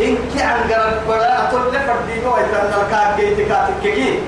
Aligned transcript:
إن 0.00 0.16
كي 0.32 0.42
عن 0.42 0.60
قرب 0.72 1.08
بلا 1.08 1.48
أتول 1.48 1.68
لفردي 1.68 2.26
هو 2.26 2.38
يتنى 2.38 2.82
الكاك 2.82 3.16
كي 3.16 3.34
تكاتك 3.34 3.80
كي 3.82 4.22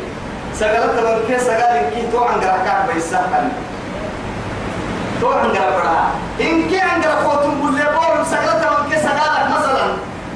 سقلت 0.54 0.94
من 1.00 1.24
كي 1.28 1.38
سقال 1.38 1.76
إن 1.76 1.90
كي 1.90 2.06
تو 2.12 2.24
عن 2.24 2.40
قرب 2.40 2.64
كاك 2.64 2.94
بيساقن 2.94 3.48
تو 5.20 5.32
عن 5.32 5.46
قرب 5.46 5.72
بلا 5.82 6.00
إن 6.40 6.68
كي 6.68 6.80
عن 6.80 7.02
قرب 7.02 7.18
فوتم 7.18 7.60
بولي 7.60 7.84
بول 7.84 8.26
سقلت 8.26 8.62
من 8.70 8.90
كي 8.90 8.96
سقالك 9.00 9.46
مثلا. 9.56 9.86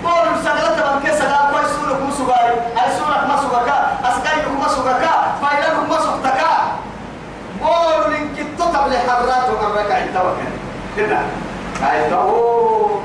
بول 0.02 0.28
سقلت 0.44 0.78
من 0.94 1.00
كي 1.04 1.16
سقال 1.16 1.44
كوي 1.52 1.64
سولك 1.76 2.00
مسوغاي. 2.08 2.48
أي 2.50 2.88
سولك 2.98 3.22
مسوغاكا 3.34 3.78
أسقايك 4.04 4.44
مسوغاكا 4.64 5.14
فايلك 5.42 5.76
مسوغتكا 5.90 6.52
بول 7.60 8.14
إن 8.14 8.28
كي 8.36 8.44
تطب 8.58 8.88
لحرات 8.88 9.50
وقرك 9.50 9.90
عند 9.92 10.14
توكل 10.14 10.50
كده 10.96 11.18
عند. 11.82 12.12
أوه. 12.12 13.00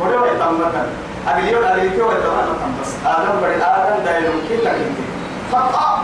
ولو 0.00 0.24
يتمكن 0.26 0.86
أبيون 1.28 1.64
أبيون 1.64 2.14
يتمكن 2.14 2.70
بس. 2.82 2.90
آدم 3.06 3.40
بدي 3.42 3.62
آدم 3.64 4.04
دايلون 4.04 4.40
كي 4.48 4.56
لكن 4.56 4.90
خطأ 5.52 6.02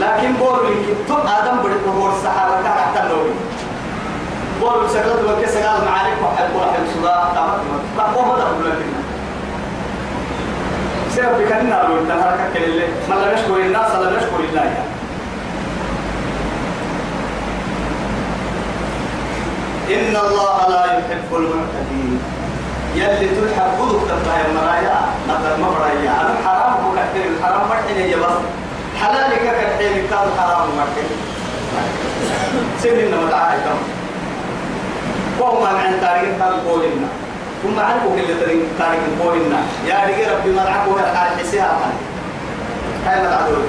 لكن 0.00 0.32
بول 0.32 0.58
يمكن 0.66 0.94
تم 1.08 1.28
آدم 1.28 1.56
بدي 1.58 1.74
بقول 1.86 2.12
سحابة 2.24 2.62
كحتى 2.62 3.00
النوم 3.02 3.30
بول 4.60 4.90
سكرت 4.90 5.24
وكي 5.30 5.46
سكال 5.46 5.84
معارك 5.84 6.16
وحب 6.22 6.56
وحب 6.56 6.86
سلا 6.94 7.24
تمام. 7.34 7.60
تمام 7.96 8.14
هو 8.14 8.32
هذا 8.34 8.44
بقول 8.44 8.70
لك. 8.70 8.76
سير 11.14 11.28
بكنا 11.38 11.82
لو 11.88 12.04
تنهارك 12.04 12.50
كل 12.54 12.80
ما 13.08 13.14
لا 13.14 13.34
نشكر 13.34 13.56
الناس 13.56 13.90
لا 13.90 14.10
نشكر 14.16 14.40
الله. 14.48 14.64
يعني 14.64 14.88
إن 20.08 20.16
الله 20.16 20.68
لا 20.68 20.84
يحب 20.84 21.30
المعتدين. 21.32 22.20
يلي 22.98 23.28
تلحق 23.36 23.70
خذك 23.78 24.00
تنتهي 24.08 24.42
المرايا 24.50 24.98
مثل 25.28 25.60
مبرايا 25.62 26.10
أنا 26.20 26.34
حرام 26.44 26.72
هو 26.84 26.90
كحكي 26.96 27.28
الحرام 27.28 27.68
مرحين 27.68 27.96
هي 27.96 28.14
بس. 28.16 28.38
حلالك 29.02 29.38
كحكي 29.44 29.88
كان 30.10 30.28
حرام 30.38 30.68
مرحين 30.78 31.08
سيدنا 32.82 33.16
مدعاء 33.24 33.58
كم 33.64 33.78
وهم 35.44 35.66
عن 35.66 36.00
تاريخ 36.00 36.42
قولنا 36.68 37.08
ثم 37.62 37.78
عنكم 37.80 38.12
اللي 38.18 38.34
تاريخ 38.40 38.62
تاريخ 38.78 39.00
قولنا 39.22 39.58
يا 39.86 39.94
رجال 40.08 40.38
ربي 40.38 40.50
مدعكم 40.50 40.94
على 41.16 41.30
حسيها 41.38 41.78
هاي 43.06 43.20
مدعوه 43.22 43.62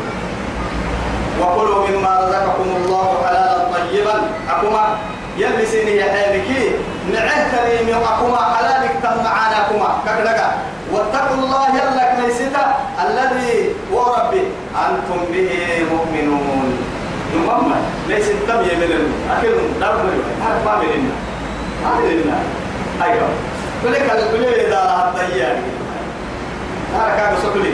وكلوا 1.42 1.88
مما 1.88 2.20
رزقكم 2.20 2.70
الله 2.86 3.18
حلالا 3.28 3.64
طيبا. 3.74 4.22
أكما 4.50 4.98
يلبسني 5.38 5.92
يا 5.92 6.04
حالكي 6.12 6.72
نعهتني 7.14 7.84
من 7.84 7.94
أكما 7.94 8.38
حلالك 8.56 8.79
تم 9.16 9.26
أكما 9.26 9.90
ككدك 10.06 10.42
واتقوا 10.94 11.38
الله 11.38 11.68
يلك 11.70 12.12
ليستا 12.20 12.76
الذي 13.06 13.76
وربي 13.92 14.44
أنتم 14.76 15.20
به 15.34 15.52
مؤمنون. 15.92 16.78
نمما 17.36 17.76
ليس 18.08 18.28
التم 18.30 18.62
يملن 18.62 19.14
أكل 19.32 19.54
دار 19.80 19.94
هذا 20.42 20.62
ما 20.66 20.74
ملنا 20.78 21.16
ما 21.84 21.92
ملنا 22.00 22.38
أيوة. 23.04 23.30
كلك 23.84 24.02
الكل 24.02 24.44
إذا 24.46 24.80
رأت 24.80 25.16
طياري 25.18 25.62
هذا 26.94 27.16
كان 27.18 27.34
سكلي. 27.44 27.74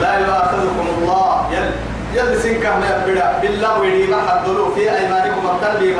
لا 0.00 0.18
يؤاخذكم 0.18 0.86
الله. 0.98 1.48
يل 1.52 1.70
يل 2.14 2.42
سنكه 2.42 2.78
ما 2.78 2.86
يبدا 2.86 3.38
باللغو 3.42 3.84
دي 3.84 4.06
ما 4.06 4.20
حضروا 4.28 4.74
في 4.74 4.96
أيمانكم 4.96 5.48
حضر 5.48 5.78
في 5.78 5.94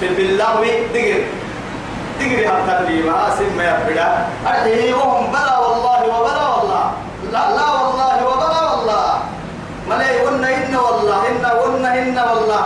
باللغو 0.00 0.64
دقر. 0.94 1.22
دقر 2.20 2.88
ما 3.06 3.18
سن 3.38 3.50
ما 3.56 3.64
يبدا. 3.64 4.08
ارحيهم 4.46 5.32
بلا 5.32 5.58
والله 5.58 6.00
وبلا 6.12 6.46
والله. 6.54 6.84
لا 7.32 7.44
لا 7.56 7.66
والله 7.80 8.16
وبلا 8.28 8.60
والله. 8.70 9.04
ملي 9.88 10.10
قلنا 10.24 10.48
إن 10.48 10.74
والله 10.76 11.20
إن 11.28 11.44
قلنا 11.46 11.90
إن 12.02 12.18
والله. 12.18 12.64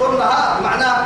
قلنا 0.00 0.24
ها 0.24 0.60
معناه 0.62 0.98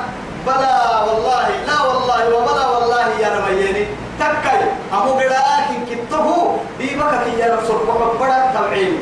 بلا 0.47 0.77
والله 1.07 1.47
لا 1.69 1.79
والله 1.89 2.21
وبلا 2.37 2.65
والله 2.69 3.07
يا 3.25 3.29
رميني 3.37 3.85
تكاي 4.21 4.63
أمو 4.93 5.13
قراءك 5.21 5.71
كتبه 5.89 6.57
دي 6.79 6.89
بك 6.99 7.13
كي 7.25 7.33
يا 7.41 7.57
رسول 7.57 7.77
الله 7.81 7.97
بڑا 8.21 8.39
توعين 8.55 8.95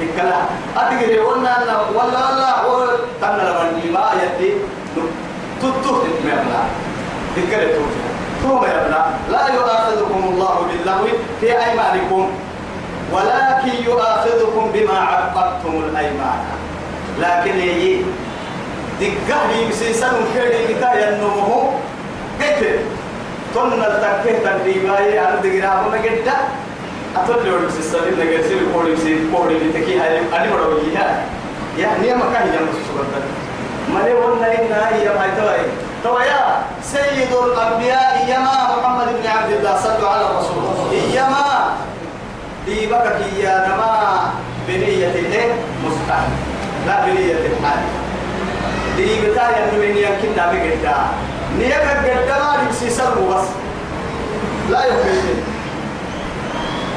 إكلا 0.00 0.40
أتجري 0.76 1.18
قلنا 1.18 1.50
أن 1.62 1.70
والله 1.96 2.24
والله 2.68 2.98
تنا 3.20 3.44
لمن 3.48 3.92
ما 3.92 4.12
يدي. 4.20 4.50
تتوه 5.60 6.04
تتمنى 6.04 6.60
إكلا 7.36 7.64
توفي 7.72 8.06
ثم 8.42 8.56
يبنى 8.56 9.02
لا 9.30 9.54
يؤاخذكم 9.54 10.24
الله 10.32 10.66
باللغو 10.68 11.06
في 11.40 11.46
أيمانكم 11.46 12.30
ولكن 13.12 13.84
يؤاخذكم 13.84 14.70
بما 14.74 14.98
عقدتم 14.98 15.84
الأيمان 15.84 16.38
لكن 17.20 17.58
يجي 17.58 18.02
دقه 19.00 19.68
مسيسن 19.68 20.12
كيري 20.34 20.74
كتا 20.74 21.08
ينمو 21.08 21.70
قلت 22.40 22.80
تن 23.54 23.72
التكه 23.82 24.38
تنبيباي 24.44 25.18
على 25.18 25.36
دقنا 25.42 25.74
ما 25.82 25.96
قد 25.96 26.28
أتول 27.16 27.44
لي 27.44 27.50
ورد 27.50 27.70
سيسن 27.70 27.98
نجد 28.20 28.42
سير 28.48 28.58
كوري 28.74 28.96
سير 28.96 29.18
كوري 29.34 29.54
بتكي 29.54 29.98
هاي 30.00 30.18
أنا 30.18 30.56
بدو 30.56 30.78
يها 30.92 31.24
يا 31.78 31.90
نيا 32.02 32.14
ما 32.16 32.24
كان 32.32 32.48
يجمع 32.48 32.72
سوكر 33.86 33.94
مالي 33.94 34.14
ونا 34.14 34.52
إن 34.52 34.72
هاي 34.72 35.08
ما 35.08 35.26
توي 35.36 35.66
تويا 36.04 36.62
سيد 36.82 37.32
الأنبياء 37.32 38.26
يما 38.28 38.76
محمد 38.76 39.06
بن 39.06 39.26
عبد 39.26 39.52
الله 39.52 39.76
صلوا 39.76 40.08
على 40.08 40.26
الرسول. 40.26 40.94
يما 41.14 41.74
دي 42.66 42.86
بكك 42.86 43.20
يا 43.38 43.68
نما 43.68 44.30
بنية 44.68 45.08
الايه 45.08 45.52
مستحيل. 45.84 46.30
لا 46.86 47.04
بنية 47.04 47.32
الحال 47.32 47.78
دي 48.96 49.30
بتاع 49.30 49.48
انه 49.48 49.78
من 49.78 49.96
يمكن 49.96 50.42
نبي 50.42 50.72
قدا. 50.72 50.96
نيك 51.58 51.74
قدا 51.74 52.38
ما 52.38 52.62
نمسي 52.64 52.90
سلمو 52.90 53.28
بس. 53.28 53.44
لا 54.70 54.84
يمكن 54.84 55.42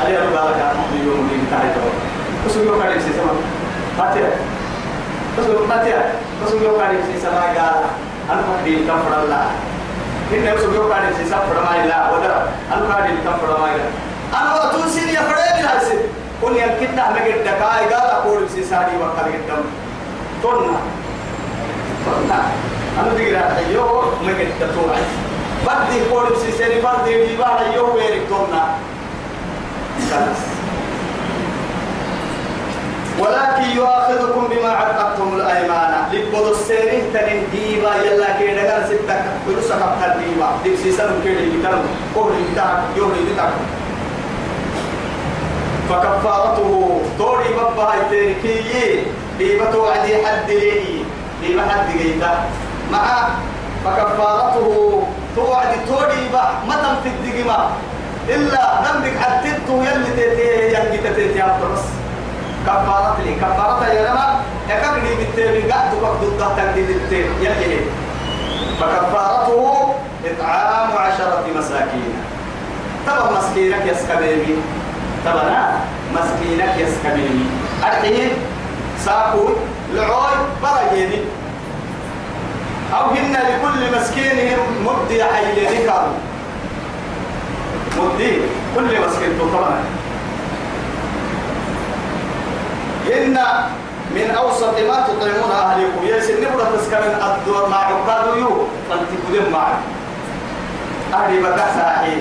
علي 0.02 0.18
أبو 0.18 0.34
لك 0.34 0.62
أنا 0.62 1.04
يوم 1.06 1.30
دي 1.30 1.36
بتاع 1.48 1.60
يتوه 1.60 1.92
بس 2.48 2.56
يوم 2.56 2.82
قاعد 2.82 2.92
يمسي 2.92 3.08
سما 3.14 3.34
هاتي 4.00 4.20
بس 5.38 5.46
هاتي 5.72 5.94
بس 6.46 6.52
يوم 6.54 6.76
قاعد 6.82 6.94
يمسي 6.96 7.20
سما 7.22 7.42
قال 7.42 7.76
أنا 8.32 8.42
ما 8.42 8.62
دي 8.64 8.76
كم 8.76 9.00
فرد 9.10 9.24
الله. 9.24 9.46
إنه 10.34 10.54
بس 10.54 10.64
يمسي 11.10 11.26
سما 11.30 11.40
فرد 11.50 11.64
ما 11.64 11.84
إلا 11.84 11.96
قاعد 12.92 13.10
يمسي 13.10 13.24
فرد 13.42 13.60
ما 13.60 13.68
إلا 13.76 13.86
أنا 14.42 14.54
وأتون 14.56 14.90
سيني 14.90 15.14
يا 15.14 15.22
فرد 15.22 15.60
من 15.60 15.66
هالسي 15.66 15.98
كل 16.42 16.56
يمكن 16.58 17.00
قد 17.20 17.44
كاي 17.46 17.84
قال 17.94 18.10
أقول 18.18 18.44
بسي 18.46 18.64
ساري 18.64 18.92
وقال 19.02 19.26
قدام 19.26 19.64
تنا 20.44 20.80
تنا 22.06 22.42
أنا 23.00 23.10
تقرأ 23.18 23.58
أيوه 23.58 24.14
ما 24.26 24.32
قد 24.40 24.52
تطوعي 24.60 25.04
بدي 25.66 26.10
قول 26.12 26.26
بسي 26.34 26.52
ساري 26.52 26.82
بدي 26.82 27.26
دي 27.28 27.38
بعد 27.38 27.58
أيوه 27.74 27.96
ويرك 27.96 28.22
تنا 28.30 28.64
خلاص. 30.12 30.42
ولكن 33.20 33.68
يؤاخذكم 33.76 34.48
بما 34.52 34.70
عقدتم 34.70 35.34
الأيمان. 35.36 35.94
لبدو 36.14 36.52
السيرين 36.52 37.14
تنين 37.14 37.44
ديبا 37.52 37.96
يلا 37.96 38.38
كي 38.40 38.48
دغان 38.56 38.84
ستك. 38.88 39.24
فلوس 39.46 39.70
كاب 39.70 40.20
ديبا. 40.20 40.48
ديب 40.64 40.76
سيسن 40.84 41.10
كي 41.24 41.36
دي 41.36 41.58
بتر 41.58 41.78
كو 42.16 42.30
دي 42.30 42.44
بتاع 42.54 42.80
يوم 42.98 43.12
دي 43.12 43.34
بتاع 43.34 43.50
فكفارته. 45.90 47.02
توري 47.18 47.50
بابا 47.58 47.94
هيتركي 47.94 49.04
ديبا 49.38 49.66
توعدي 49.72 50.26
حد 50.26 50.50
لي. 50.50 51.04
ديبا 51.42 51.62
حد 51.62 51.98
جيدا 51.98 52.34
مع 52.92 53.28
فكفارته. 53.86 55.04
توعد 55.36 55.72
توري 55.88 56.24
با. 56.34 56.44
متى 56.68 56.90
في 57.04 57.10
الدقيمه 57.10 57.70
إلا 58.30 58.64
ذنبك 58.84 59.18
حتته 59.18 59.84
يلي 59.84 60.12
تيتي 60.16 60.48
يلي 60.74 60.98
تيتي 60.98 61.44
بس 61.74 61.86
كفارة 62.70 63.18
لي. 63.26 63.34
كفارة 63.36 63.86
يا 63.88 64.12
رما 64.12 64.42
يكبري 64.70 65.16
بالتيم 65.16 65.72
قاعد 65.72 65.92
تقعد 65.92 66.16
ضد 66.22 66.40
تقديد 66.58 66.90
التيم 66.90 67.28
يلي 67.42 67.80
فكفارته 68.80 69.94
إطعام 70.26 70.90
عشرة 70.98 71.44
مساكين. 71.58 72.14
تبا 73.08 73.26
مسكينك 73.38 73.84
يسكبيني 73.86 74.56
تبا 75.26 75.44
مسكينك 76.16 76.74
يسكبيني 76.78 77.46
أرحيه 77.84 78.28
ساكون 79.06 79.56
لعوي 79.94 80.36
برجيني 80.64 81.22
أو 82.94 83.06
هن 83.10 83.32
لكل 83.34 83.98
مسكينهم 84.00 84.68
مد 84.86 85.22
حييني 85.34 85.78
كانوا 85.86 86.18
مدي 87.98 88.32
كل 88.76 88.84
مسكين 89.08 89.32
طبعا 89.54 89.76
إن 93.18 93.38
من 94.16 94.32
أوسط 94.38 94.76
ما 94.90 94.98
تطعمون 95.08 95.52
أهلكم 95.52 96.06
يا 96.06 96.20
سن 96.20 96.42
نبرة 96.42 96.72
تسكن 96.78 96.98
الدور 96.98 97.70
مع 97.70 97.78
عقاد 97.78 98.38
يو 98.38 98.68
فانت 98.90 99.10
كذب 99.28 99.52
مع 99.52 99.68
أهلي 101.14 101.40
بدأ 101.40 101.66
ساحي 101.76 102.18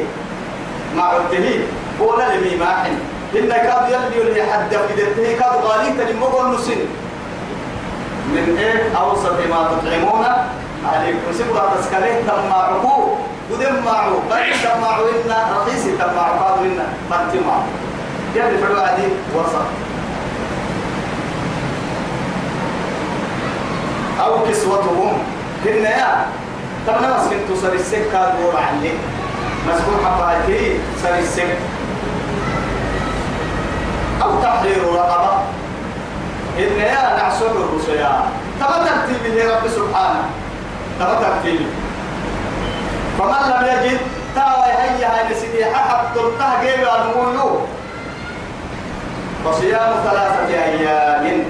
ما 0.96 1.02
عدته 1.02 1.60
ولا 2.00 2.36
لمي 2.36 2.56
ماحن. 2.56 2.94
إن 3.36 3.48
كاد 3.48 3.88
يلي 3.88 4.22
اللي 4.22 4.42
حد 4.42 4.76
في 5.16 5.34
كاد 5.36 5.54
غالي 5.64 5.90
تلمو 5.98 6.52
نسن 6.52 6.80
من 8.32 8.56
إيه 8.58 8.98
أوسط 9.00 9.38
ما 9.50 9.70
تطعمون 9.70 10.24
عليكم 10.92 11.32
سبرا 11.38 11.72
تسكره 11.80 12.22
تماعكو 12.28 13.08
ودم 13.50 13.84
معو. 13.84 14.14
بل 14.30 14.44
تماعو 14.64 15.04
إن 15.04 15.32
رخيص 15.56 15.84
تماعو 15.98 16.34
قالوا 16.44 16.64
إن 16.64 16.80
فتماعو 17.10 17.62
يلي 18.34 18.58
فلو 18.58 18.80
عدي 18.80 19.08
وسط. 19.34 19.66
أو 24.20 24.44
كسوتهم. 24.48 25.18
هن 25.64 25.84
يا. 25.84 26.26
تمنا 26.86 27.18
مسكن 27.18 27.36
تصر 27.50 27.72
السكة 27.72 28.34
دور 28.40 28.54
عليه 28.56 28.96
مسكون 29.68 29.96
حبايتي 30.06 30.80
سر 31.02 31.18
السكة 31.18 31.58
أو 34.22 34.42
تحرير 34.42 34.84
رقبة. 34.94 35.38
إن 36.58 36.78
يا 36.80 37.16
نعسر 37.16 37.50
الرسيا 37.50 38.22
تما 38.60 38.78
ترتيب 38.86 39.48
رب 39.50 39.68
سبحانه. 39.68 40.24
تما 41.00 41.14
ترتيب 41.14 41.60
فمن 43.18 43.42
لم 43.50 43.62
يجد 43.66 44.00
تاوي 44.34 44.72
هيا 44.78 45.08
هاي 45.08 45.32
نسيدي 45.32 45.64
حق 45.64 46.14
تلتها 46.14 46.62
جيبي 46.62 46.86
المولو 46.90 47.60
فصيام 49.44 49.92
ثلاثة 50.04 50.48
أيام. 50.48 51.47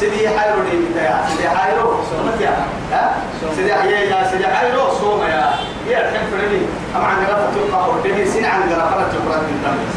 سيدي 0.00 0.28
حيرو 0.28 0.62
دي 0.70 0.76
بتاع 0.90 1.20
سيدي 1.28 1.48
حيرو. 1.48 1.90
صومت 2.10 2.40
يا؟ 2.40 2.66
ها؟ 2.92 3.16
سيدي 3.56 3.74
حيا 3.74 3.98
يا 3.98 4.30
سيدي 4.30 4.46
حيرو. 4.46 4.90
صوم 5.00 5.22
يا. 5.22 5.54
يا 5.88 5.98
الحين 6.08 6.26
فرني 6.30 6.60
أما 6.96 7.04
عن 7.04 7.16
جرافة 7.26 7.46
تلقى 7.54 7.88
ورده 7.88 8.24
سين 8.24 8.44
عن 8.44 8.68
جرافة 8.70 9.02
تلقى 9.12 9.38
من 9.40 9.60
تمس 9.64 9.94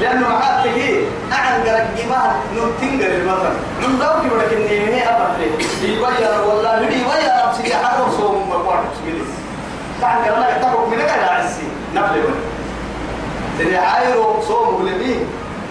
لأنه 0.00 0.28
معاد 0.28 0.64
تجي 0.64 1.00
أعن 1.32 1.64
جرك 1.64 1.86
جمال 1.98 2.30
نمتين 2.54 2.98
جر 2.98 3.06
المطر 3.06 3.52
من 3.80 3.98
دوك 3.98 4.32
هي 4.70 5.02
أبدا 5.02 5.56
دي 5.80 5.98
ويا 5.98 6.38
والله. 6.38 6.88
دي 6.88 7.00
ويا 7.04 7.52
سيدي 7.56 7.74
حيرو. 7.74 8.10
صوم 8.16 8.50
مقوار 8.50 8.84
بسم 8.92 9.26
تعال 10.00 10.24
جرنا 10.24 10.56
يتفق 10.56 10.88
من 10.88 10.96
كذا 10.96 11.30
عسي 11.30 11.66
نفل 11.94 12.24
سيدي 13.58 13.78
حيرو. 13.80 14.42
صوم 14.48 14.84
ولدي 14.84 15.16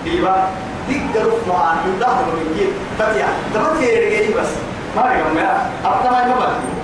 ديبا 0.03 0.47
تقدر 0.89 1.31
مع 1.49 1.73
من 1.73 1.97
ظهر 1.99 2.25
من 2.25 2.55
جيب 2.57 2.71
تبيع 2.99 3.27
تبتي 3.53 3.85
يرجعي 3.93 4.33
بس. 4.33 4.51
ما 4.95 5.13
يوم 5.13 5.37
يا. 5.37 5.69
أبتما 5.85 6.25
ما 6.25 6.35
بديو 6.35 6.75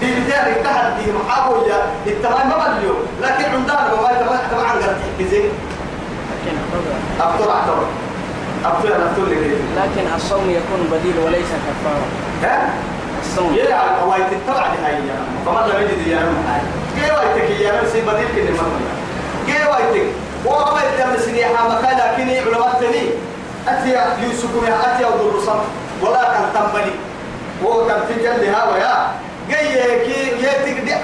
دي 0.00 0.20
بتاعي 0.20 0.54
تحت 0.54 0.86
دي 0.98 1.12
محاول 1.12 1.68
يا 1.70 1.82
التمام 2.06 2.48
ما 2.48 2.56
بديو 2.56 2.94
لكن 3.22 3.44
عندنا 3.44 3.94
ما 4.02 4.08
تبع 4.20 4.36
تبع 4.50 4.68
عن 4.70 4.76
قرتي 4.76 5.08
كذي 5.18 5.50
أبطر 7.20 7.50
أبطر 7.58 7.78
أبطر 8.64 9.24
لك 9.30 9.38
لكن 9.76 10.14
الصوم 10.16 10.50
يكون 10.50 10.80
بديل 10.92 11.18
وليس 11.24 11.46
كفارة. 11.66 12.06
ها؟ 12.42 12.74
الصوم. 13.22 13.54
يلعب 13.54 13.98
هواية 14.04 14.28
التبع 14.32 14.66
دي 14.68 14.78
هاي 14.86 14.98
فما 15.46 15.60
لم 15.60 15.82
يجد 15.82 16.06
يا 16.06 16.18
رب. 16.18 16.60
كيف 16.96 17.12
هوايتك 17.12 17.60
يا 17.60 17.72
رب؟ 17.72 17.86
سي 17.92 18.00
بديل 18.00 18.28
كده 18.36 18.50
مرة 18.56 18.80
كيف 19.46 19.66
هوايتك 19.66 20.06
وما 20.46 20.80
يتم 20.86 21.22
سنيحة 21.24 21.68
مكان 21.68 21.96
لكن 21.98 22.28
علماء 22.30 22.80
تني 22.80 23.04
أتي 23.68 23.90
يوسف 24.22 24.50
من 24.62 24.72
أتي 24.84 25.04
أو 25.04 25.10
درسان 25.30 25.60
ولا 26.02 26.22
كان 26.22 26.44
تمني. 26.54 26.92
هو 27.64 27.86
كان 27.86 28.00
في 28.08 28.14
جلها 28.22 28.72
ويا 28.72 28.94
جاي 29.50 30.06
كي 30.06 30.44
يتك 30.44 30.80
دي 30.84 30.94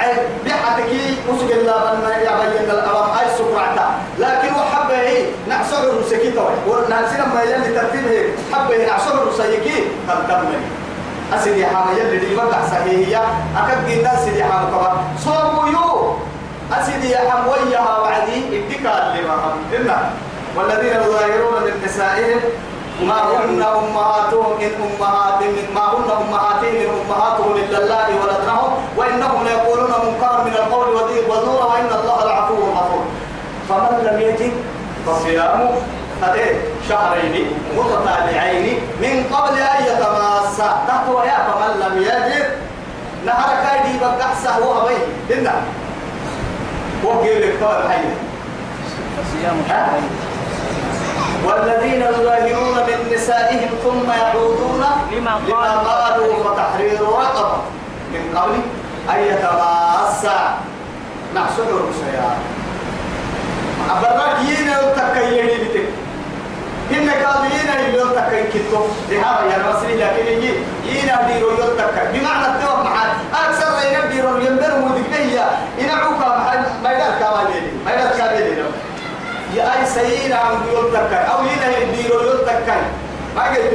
بحتك 0.45 0.91
وسق 1.29 1.51
الله 1.51 1.95
من 1.95 2.11
يبين 2.21 2.71
الأمام 2.71 3.09
أي 3.19 3.27
سكرعتا 3.39 3.87
لكن 4.19 4.55
وحبه 4.55 5.01
هي. 5.01 5.25
نعصر 5.49 5.83
توي 6.11 6.55
وناسنا 6.69 7.27
ما 7.35 7.43
يلي 7.43 7.75
ترتيبه 7.75 8.29
حبه 8.53 8.87
نعصر 8.87 9.15
الرسكي. 9.23 9.79
كان 10.09 10.19
تمني. 10.29 10.59
أسدي 11.35 11.67
حما 11.67 11.93
يلي 11.99 12.17
دي 12.19 12.35
بقى 12.35 12.67
صحيحية 12.71 13.23
أكد 13.57 13.89
جدا 13.89 14.17
سدي 14.25 14.45
حما 14.45 14.69
كبا 14.71 14.93
صوموا 15.25 15.67
يو. 15.69 16.17
أسدي 16.81 17.17
حم 17.17 17.49
وياها 17.49 17.99
وعدي 17.99 18.39
ابتكار 18.59 19.03
لما 19.15 19.55
إنا 19.77 20.11
والذين 20.57 20.97
يظاهرون 21.03 21.63
من 21.65 21.83
نسائهم 21.85 22.41
ما 23.09 23.21
هن 23.23 23.63
أمهاتهم 23.63 24.61
إن 24.61 24.71
أمهاتهم 24.87 25.55
ما 25.75 25.85
هن 25.93 26.11
أمهاتهم 26.23 26.75
إن 26.77 26.91
أمهاتهم 27.01 27.53
إلا 27.57 27.79
الله 27.79 28.07
ولدنهم 28.21 28.73
وإنهم 28.97 29.45
ليقولون 29.45 29.91
منكرا 30.07 30.45
من 30.45 30.55
القول 30.55 30.89
وذيب 30.89 31.29
وزورا 31.29 31.65
وإن 31.65 31.91
الله 32.01 32.25
لعفو 32.25 32.55
غفور. 32.55 33.05
فمن 33.69 33.99
لم 34.07 34.21
يجد 34.21 34.53
فصيام 35.07 35.71
شهرين 36.89 37.47
متتابعين 37.77 38.81
من 39.01 39.15
قبل 39.35 39.59
أن 39.59 39.85
يتماسا. 39.85 40.83
تحت 40.89 41.07
يا 41.25 41.39
فمن 41.49 41.73
لم 41.81 42.03
يجد 42.03 42.47
نهر 43.27 43.51
كايدي 43.65 43.99
بقحسه 43.99 44.51
هو 44.51 44.87
بيه 44.87 45.35
إنا 45.37 45.55
وقيل 47.05 47.43
لك 47.43 47.55
طول 47.61 47.91
حي 47.91 48.05
والذين 51.47 52.03
يظاهرون 52.03 52.77
من 52.89 52.99
نسائهم 53.15 53.71
ثم 53.85 54.11
يعودون 54.11 54.85
لما 55.13 55.35
قالوا. 55.51 56.45
فتحرير 56.45 57.01
رقبة 57.03 57.59
من 58.13 58.39
قبل 58.39 58.61
أن 59.15 59.21
يتماسا. 59.21 60.55
نحسن 61.35 61.63
الرسيا 61.63 62.31
أبراك 63.91 64.39
ينا 64.49 64.77
يتكيني 64.83 65.62
كانوا 67.11 67.47
ينا 67.63 67.81
يلتكي 67.89 68.59
كتو 68.59 68.85
ذهاب 69.11 69.51
يا 69.51 69.59
مصري 69.73 69.95
لكن 69.97 70.27
يجي 70.27 70.53
ينا 70.87 71.23
ديرو 71.29 71.51
يلتكي 71.51 72.05
بمعنى 72.19 72.47
التوب 72.47 72.85
معاد 72.85 73.11
أكثر 73.35 73.89
ينا 73.89 74.07
ديرو 74.07 74.37
ينبر 74.37 74.79
مدقية 74.79 75.47
ينا 75.79 75.93
عوكا 75.93 76.29
ما 76.85 76.93
يدال 76.93 77.19
كامالين 77.21 77.65
ما 77.85 77.93
يدال 77.95 78.19
كامالين 78.19 78.65
يا 79.55 79.63
أي 79.75 79.87
سينا 79.87 80.37
عم 80.37 80.63
يلتكي 80.73 81.15
أو 81.17 81.39
ينا 81.45 81.79
يديرو 81.79 82.21
يلتكي 82.21 82.81
ما 83.37 83.43
قلت 83.43 83.73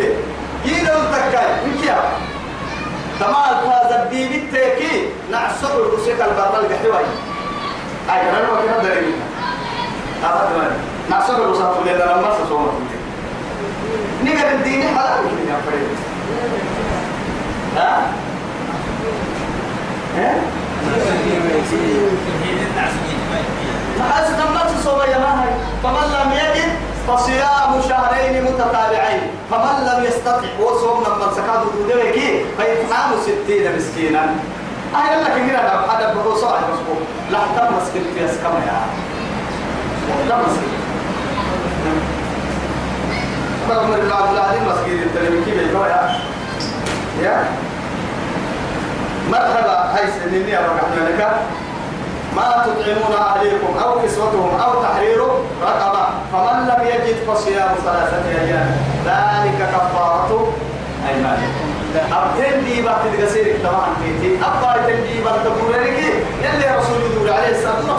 ينا 0.66 0.92
يلتكي 0.94 1.46
مكيا 1.68 1.98
تمام 3.20 3.56
فاز 3.70 3.92
الدين 3.92 4.32
التاكي 4.34 5.10
نعصر 5.32 5.74
الرسيك 5.76 6.22
البرد 6.22 6.56
القحوي 6.64 7.06
أي 8.10 8.22
أنا 8.30 8.42
ما 8.42 8.62
كنا 8.62 8.84
درينا 8.84 9.26
أبدا. 10.24 10.72
نعصر 11.10 11.34
الرسيك 11.36 11.66
اللي 11.82 12.04
أنا 12.04 12.16
ما 12.16 12.34
سوما 12.50 12.72
نيجا 14.28 14.52
الدين 14.52 14.82
حلال 14.82 15.26
يا 15.50 15.58
فريد 15.66 15.88
ها؟ 17.78 18.02
ها؟ 20.18 20.34
ما 24.00 24.50
ما 24.54 24.82
سوما 24.84 25.06
يا 25.06 25.18
ماهي 25.18 25.50
فمن 25.84 26.08
لم 26.14 26.32
يجد 26.32 26.72
فصيام 27.08 27.82
شهرين 27.90 28.44
متتابعين. 28.44 29.22
فمن 29.52 29.86
لم 29.88 30.04
يستطع 30.04 30.48
وصوم 30.62 31.04
لما 31.04 31.34
سكاد 31.36 31.62
دودك 31.88 32.20
فيطعم 32.58 33.12
ستين 33.24 33.78
مسكينا. 33.78 34.36
أهلا 34.96 35.22
لك 35.24 35.32
هنا 35.32 35.60
هذا 35.60 36.14
بقول 36.14 36.38
صاحب 36.38 36.64
مسكون 36.74 37.00
لا 37.32 37.40
تمسك 37.40 37.94
في 38.16 38.26
أسكما 38.26 38.60
يا 38.68 38.82
تمسك 40.30 40.77
عمر 43.72 44.00
بن 44.00 44.12
عبد 44.12 44.34
العزيز 44.34 44.62
مسكين 44.62 45.02
التلميذ 45.04 45.46
كيف 45.46 45.58
يا 45.74 46.20
يا 47.24 47.46
مرحبا 49.32 49.78
هاي 49.96 50.08
سنيني 50.20 50.58
أبغى 50.60 51.12
لك 51.12 51.28
ما 52.36 52.66
تطعمون 52.66 53.16
أهليكم 53.18 53.78
أو 53.84 54.02
كسوتهم 54.02 54.60
أو 54.60 54.82
تحرير 54.84 55.22
رقبة 55.64 56.06
فمن 56.34 56.68
لم 56.68 56.88
يجد 56.88 57.16
فصيام 57.28 57.70
ثلاثة 57.86 58.42
أيام 58.42 58.78
ذلك 59.06 59.70
كفارة 59.72 60.54
أيمانكم 61.10 61.68
أبتن 62.12 62.66
دي 62.66 62.82
بقى 62.82 62.96
تدقسيرك 63.14 63.56
طبعا 63.64 63.88
كيتي 64.04 64.38
أبقى 64.46 64.80
تن 64.88 65.04
دي 65.04 65.24
بقى 65.24 65.40
تقول 65.44 65.74
لك 65.74 66.00
يلي 66.44 66.78
رسول 66.78 66.98
يقول 67.12 67.30
عليه 67.30 67.52
الصلاة 67.52 67.76
والسلام 67.76 67.98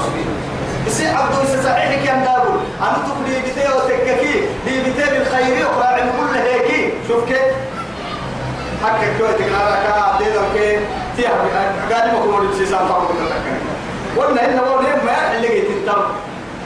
يصير 0.87 1.09
عبدو 1.17 1.43
يصير 1.43 1.63
صحيح 1.63 1.89
أنا 2.83 2.99
بيتي 3.27 3.69
وتككي 3.77 4.47
بيتي 4.67 5.11
بالخير 5.11 5.67
وقراعي 5.67 6.01
كل 6.01 6.39
هيك 6.39 6.95
شوف 7.09 7.25
كيف؟ 7.25 7.39
حكك 8.85 9.19
كوي 9.19 9.29
تقرا 9.29 9.71
لك 9.71 9.93
عبدي 9.93 10.25
كي 10.55 10.79
تيها 11.17 11.31
قاعد 11.91 12.15
ما 12.15 12.21
كنت 12.39 12.55
تسيسان 12.55 12.79
فاهم 12.79 13.07
قلنا 14.17 14.45
إن 14.45 14.59
والله 14.59 15.05
ما 15.05 15.41
جيت 15.41 15.71
التم 15.71 16.03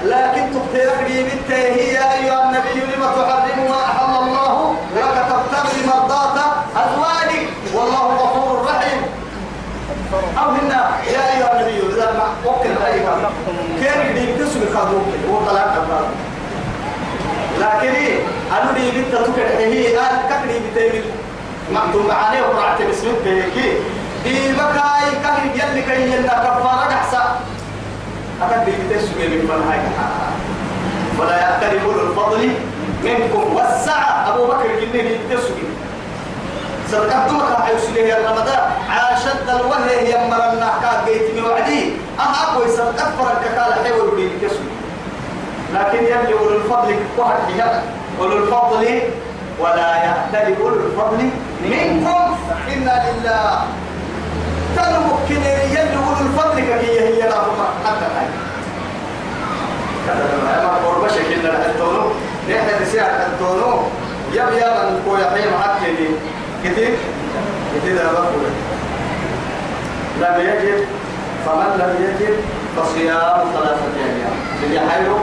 لكن 0.04 0.42
تقتلك 0.54 1.04
دي 1.06 1.54
هي 1.54 1.92
يا 1.94 2.12
أيها 2.12 2.44
النبي 2.44 2.94
لما 2.96 3.06
تحرم 3.06 3.70
ما 3.70 3.84
أحل 3.84 4.22
الله 4.22 4.74
لك 4.96 5.26
تبتغي 5.30 5.86
مرضات 5.86 6.38
أزواجك 6.76 7.48
والله 7.74 8.06
غفور 8.06 8.66
رحيم 8.66 9.02
أو 10.38 10.50
هنا 10.50 10.90
يا 11.12 11.36
أيها 11.36 11.60
النبي 11.60 11.94
إذا 11.94 12.12
ما 12.12 12.50
ممكن 12.50 12.82
أي 12.86 13.00
كان 13.00 13.32
دي 14.72 14.78
بتسوي 14.78 14.80
خذوك 14.80 15.04
هو 15.30 15.36
طلع 15.46 15.62
كبار 15.74 16.06
لكن 17.60 17.94
إيه؟ 17.94 18.20
أنا 18.52 18.72
دي 18.72 18.90
بنت 18.90 19.14
تكر 19.14 19.46
هي 19.58 19.96
قال 19.96 20.16
ككري 20.30 20.60
بتعمل 20.74 21.04
مكتوب 21.72 22.06
معاني 22.06 22.40
وقرأت 22.42 22.82
بسمك 22.82 23.14
بيكي 23.24 23.72
دي 24.24 24.52
بكاي 24.52 25.10
كهي 25.22 25.50
يلي 25.54 25.82
كي 25.82 26.12
يلنا 26.12 26.32
كفارة 26.32 26.88
أحسن 26.92 27.18
أكد 28.42 28.64
دي 28.64 28.70
بتسوي 28.72 29.28
من 29.28 29.48
فنهاي 29.48 29.80
ولا 31.18 31.58
أولو 31.84 32.10
الفضل 32.10 32.50
منكم. 33.04 33.54
والسعة 33.56 34.34
أبو 34.34 34.46
بكر 34.46 34.66
جنيه 34.80 35.18
بتسوي 35.28 35.62
صدقت 36.92 37.30
دورك 37.30 37.62
حيوسليه 37.62 38.04
يا 38.04 38.30
رمضان 38.30 38.60
عاشد 38.90 39.48
الوهي 39.48 40.10
يمر 40.12 40.52
النحكا 40.52 41.04
جيت 41.06 41.34
من 41.36 41.44
وعدي 41.44 41.92
أها 42.18 42.54
كوي 42.58 42.68
صدقت 42.68 43.12
فرق 43.18 43.42
كال 43.54 43.84
حيول 43.84 44.16
بي 44.16 44.28
بتسوي 44.28 44.72
لكن 45.74 45.98
يلي 46.04 46.32
أولو 46.38 46.56
الفضل 46.56 46.94
واحد 47.18 47.36
حجاب 47.52 47.82
أولو 48.20 48.36
الفضل 48.36 49.00
ولا 49.60 49.96
يأتل 49.96 50.62
أولو 50.62 50.74
الفضل 50.86 51.30
منكم. 51.64 52.36
إنا 52.72 53.02
لله. 53.12 53.62
تنمكن 54.76 55.42
يلي 55.70 55.96
أولو 55.96 56.20
الفضل 56.26 56.60
كي 56.60 57.00
هي 57.00 57.20
لا 57.20 57.34
حتى 57.86 58.06
الآن 58.06 58.30
كذا 60.06 60.62
ما 60.64 60.88
قربش 60.88 61.12
كنا 61.12 61.66
التونو 61.66 62.02
نحن 62.50 62.82
نسير 62.82 63.02
التونو 63.02 63.82
يب 64.32 64.48
يب 64.52 64.62
أن 64.62 65.00
كوي 65.06 65.18
حي 65.24 65.50
معكني 65.50 66.08
كتير؟ 66.64 66.94
كتير 67.76 67.94
هذا 67.94 68.12
بقول 68.12 68.44
لم 70.20 70.40
يجد 70.40 70.86
فمن 71.46 71.70
لم 71.80 71.92
يجد 72.04 72.36
فصيام 72.76 73.38
ثلاثة 73.54 73.86
أيام. 73.98 74.36
اللي 74.62 74.80
حيرو 74.90 75.18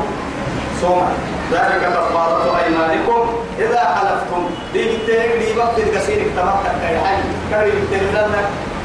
صوم. 0.81 1.07
ذلك 1.51 1.81
كفارة 1.81 2.59
أيمانكم. 2.65 3.29
إذا 3.59 3.79
حلفتم 3.79 4.43
دي 4.73 4.83
بالتالي 4.83 5.45
دي 5.45 5.59
وقت 5.59 5.79
الكثير 5.79 6.17
اكتمت 6.21 6.63
كي 6.81 6.99
حي. 7.05 7.17
كريم 7.49 7.75
بالتالي 7.91 8.11
لنا. 8.11 8.41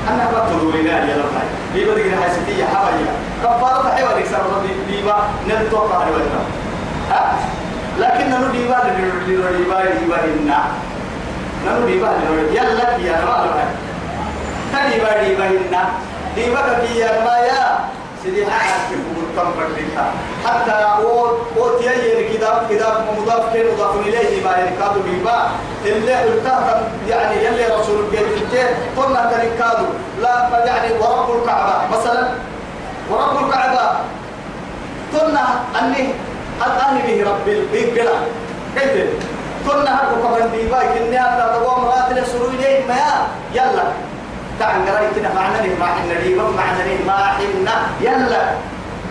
أنا 0.09 0.25
بطلوا 0.33 0.73
لنا 0.73 0.91
يا 0.91 1.17
رب 1.17 1.37
دي 1.75 1.85
بدك 1.85 2.07
الحياتية 2.07 2.65
حوالي 2.65 3.05
كفارة 3.43 3.95
حيوان 3.97 4.19
يكسر 4.21 4.39
ربي. 4.57 4.69
دي 4.89 5.03
با 5.03 5.17
نلتوقع 5.49 5.99
ها؟ 7.11 7.35
لكن 7.99 8.31
نحن 8.31 8.53
دي 8.53 8.69
با 8.69 8.79
دي 9.27 9.37
با 9.37 9.51
دي 9.51 9.65
با 9.65 9.81
دي 9.83 10.07
با 10.09 10.17
هنا. 10.17 10.61
نحن 11.67 11.87
دي 11.87 11.99
با 11.99 12.09
يلا 12.53 12.99
يا 12.99 13.17
ما 13.27 13.37
له 13.45 13.65
تدي 14.73 15.01
با 15.01 15.13
دي 15.23 15.35
با 15.35 15.45
هنا. 15.45 15.85
دي 16.35 16.51
با 16.51 16.61
كي 16.83 17.03
ما 17.25 17.37
يا 17.39 17.79
سيدي 18.23 18.47
حاجة 18.47 18.97
كم 19.37 19.51
بدلها 19.59 20.07
حتى 20.47 20.71
أو 20.73 21.27
أو 21.57 21.79
تيجي 21.79 22.29
كده 22.39 22.51
كده 22.71 22.89
مضاف 23.19 23.55
كده 23.55 23.73
مضاف 23.73 24.07
إليه 24.07 24.45
ما 24.45 24.51
يركادوا 24.59 25.03
بيبا 25.03 25.49
اللي 25.87 26.15
قلتها 26.15 26.83
يعني 27.09 27.45
يلي 27.45 27.67
رسول 27.81 28.01
البيت 28.05 28.43
الجيل 28.43 28.67
قلنا 28.97 29.31
تركادوا 29.33 29.87
لا 30.23 30.65
يعني 30.67 30.93
ورب 31.01 31.43
الكعبة. 31.43 31.97
مثلا 31.99 32.29
ورب 33.11 33.45
الكعبة. 33.47 33.91
قلنا 35.15 35.45
أني 35.81 36.09
الآن 36.67 36.99
به 37.07 37.31
رب 37.31 37.49
البيت 37.49 37.95
كيف؟ 38.75 39.07
قلنا 39.69 39.91
هرب 40.01 40.23
كمان 40.23 40.49
بيبا 40.51 40.79
كني 40.79 41.19
هذا 41.19 41.57
تقوم 41.59 41.85
راتل 41.85 42.27
سرور 42.27 42.49
إليه 42.49 42.87
ما 42.89 43.27
يلا. 43.55 43.85
تعال 44.61 44.87
قرأي 44.89 45.07
كده 45.17 45.29
معنى 45.35 45.69
ما 45.81 45.87
حنا 45.87 46.15
دي 46.23 46.35
ما 46.35 46.45
معنى 46.51 47.05
ما 47.07 47.17
حنا 47.37 47.75
يلا 48.01 48.43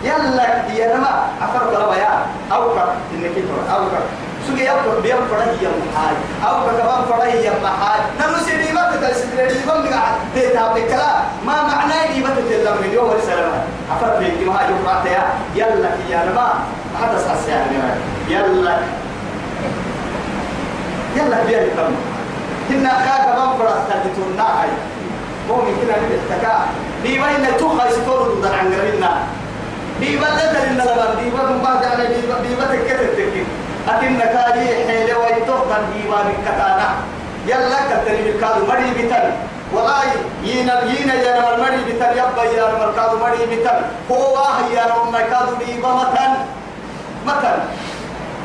يلا 0.04 0.46
يا 0.74 0.96
نما 0.96 1.26
أفر 1.42 1.70
كلام 1.70 1.92
يا 1.92 2.26
أو 2.52 2.70
كر 2.74 2.88
إنك 3.14 3.30
تقول 3.34 3.68
أو 3.70 3.84
كر 3.90 4.02
سوي 4.46 4.70
أو 4.70 4.76
كر 4.76 5.00
بيام 5.00 5.18
فرا 5.30 5.42
هي 5.42 5.66
محاي 5.68 6.14
أو 6.48 6.54
كر 6.64 6.72
كمان 6.80 7.04
فرا 7.08 7.24
هي 7.24 7.50
محاي 7.64 8.00
نرسل 8.20 8.58
لي 8.58 8.72
ما 8.72 8.90
تتلسل 8.90 9.36
لي 9.36 9.66
ما 9.66 9.74
بقى 9.74 10.02
تتابع 10.34 10.76
الكلام 10.76 11.24
ما 11.46 11.62
معناه 11.62 12.12
لي 12.12 12.20
ما 12.20 12.28
تتلم 12.36 12.76
من 12.82 12.90
يوم 12.94 13.10
السلام 13.12 13.52
أفر 13.92 14.18
في 14.18 14.44
ما 14.44 14.60
يقرأ 14.62 15.04
يا 15.08 15.24
يلا 15.54 15.88
يا 16.10 16.24
نما 16.24 16.48
حدث 17.02 17.30
أسيان 17.30 17.66
يلا 18.28 18.76
يلا 21.16 21.44
بيا 21.46 21.58
كم 21.76 21.94
هنا 22.70 22.88
كاك 22.88 23.38
ما 23.38 23.54
فرا 23.58 23.84
تدتون 23.90 24.36
ناعي 24.36 24.68
هو 25.50 25.56
من 25.56 25.74
كنا 25.80 25.96
نتكا 26.00 26.54
دي 27.02 27.20
وين 27.20 27.56
توخا 27.58 27.88
يستورد 27.88 28.28
ضد 28.40 28.46
عن 28.46 28.66
قرينا 28.74 29.12
دي 30.00 30.16
بدل 30.16 30.56
إن 30.68 30.76
لبن 30.76 31.10
دي 31.20 31.30
بدل 31.30 31.56
ما 31.64 31.80
جانا 31.82 32.04
دي 32.04 32.20
دي 32.48 32.54
بدل 32.60 32.78
كتر 32.88 33.06
تكين 33.16 33.46
أكن 33.88 34.18
كاجي 34.18 34.66
حيل 34.86 35.08
ويتوخا 35.20 35.78
دي 35.92 36.08
ما 36.10 36.18
بكتانا 36.26 36.88
يلا 37.46 37.80
كتري 37.90 38.22
بالكادو 38.24 38.66
مري 38.66 38.90
بتر 38.98 39.24
والله 39.74 40.02
ينا 40.44 40.82
ينا 40.82 41.14
يا 41.14 41.40
نمر 41.40 41.56
مري 41.60 41.80
بتر 41.88 42.12
يبا 42.16 42.44
يا 42.56 42.64
نمر 42.72 42.92
كادو 42.96 43.16
مري 43.18 43.42
بتر 43.52 43.76
هو 44.10 44.36
يا 44.74 44.84
نمر 44.88 45.20
كادو 45.20 45.54
دي 45.60 45.72
بمتن 45.82 46.32
متن. 47.26 47.58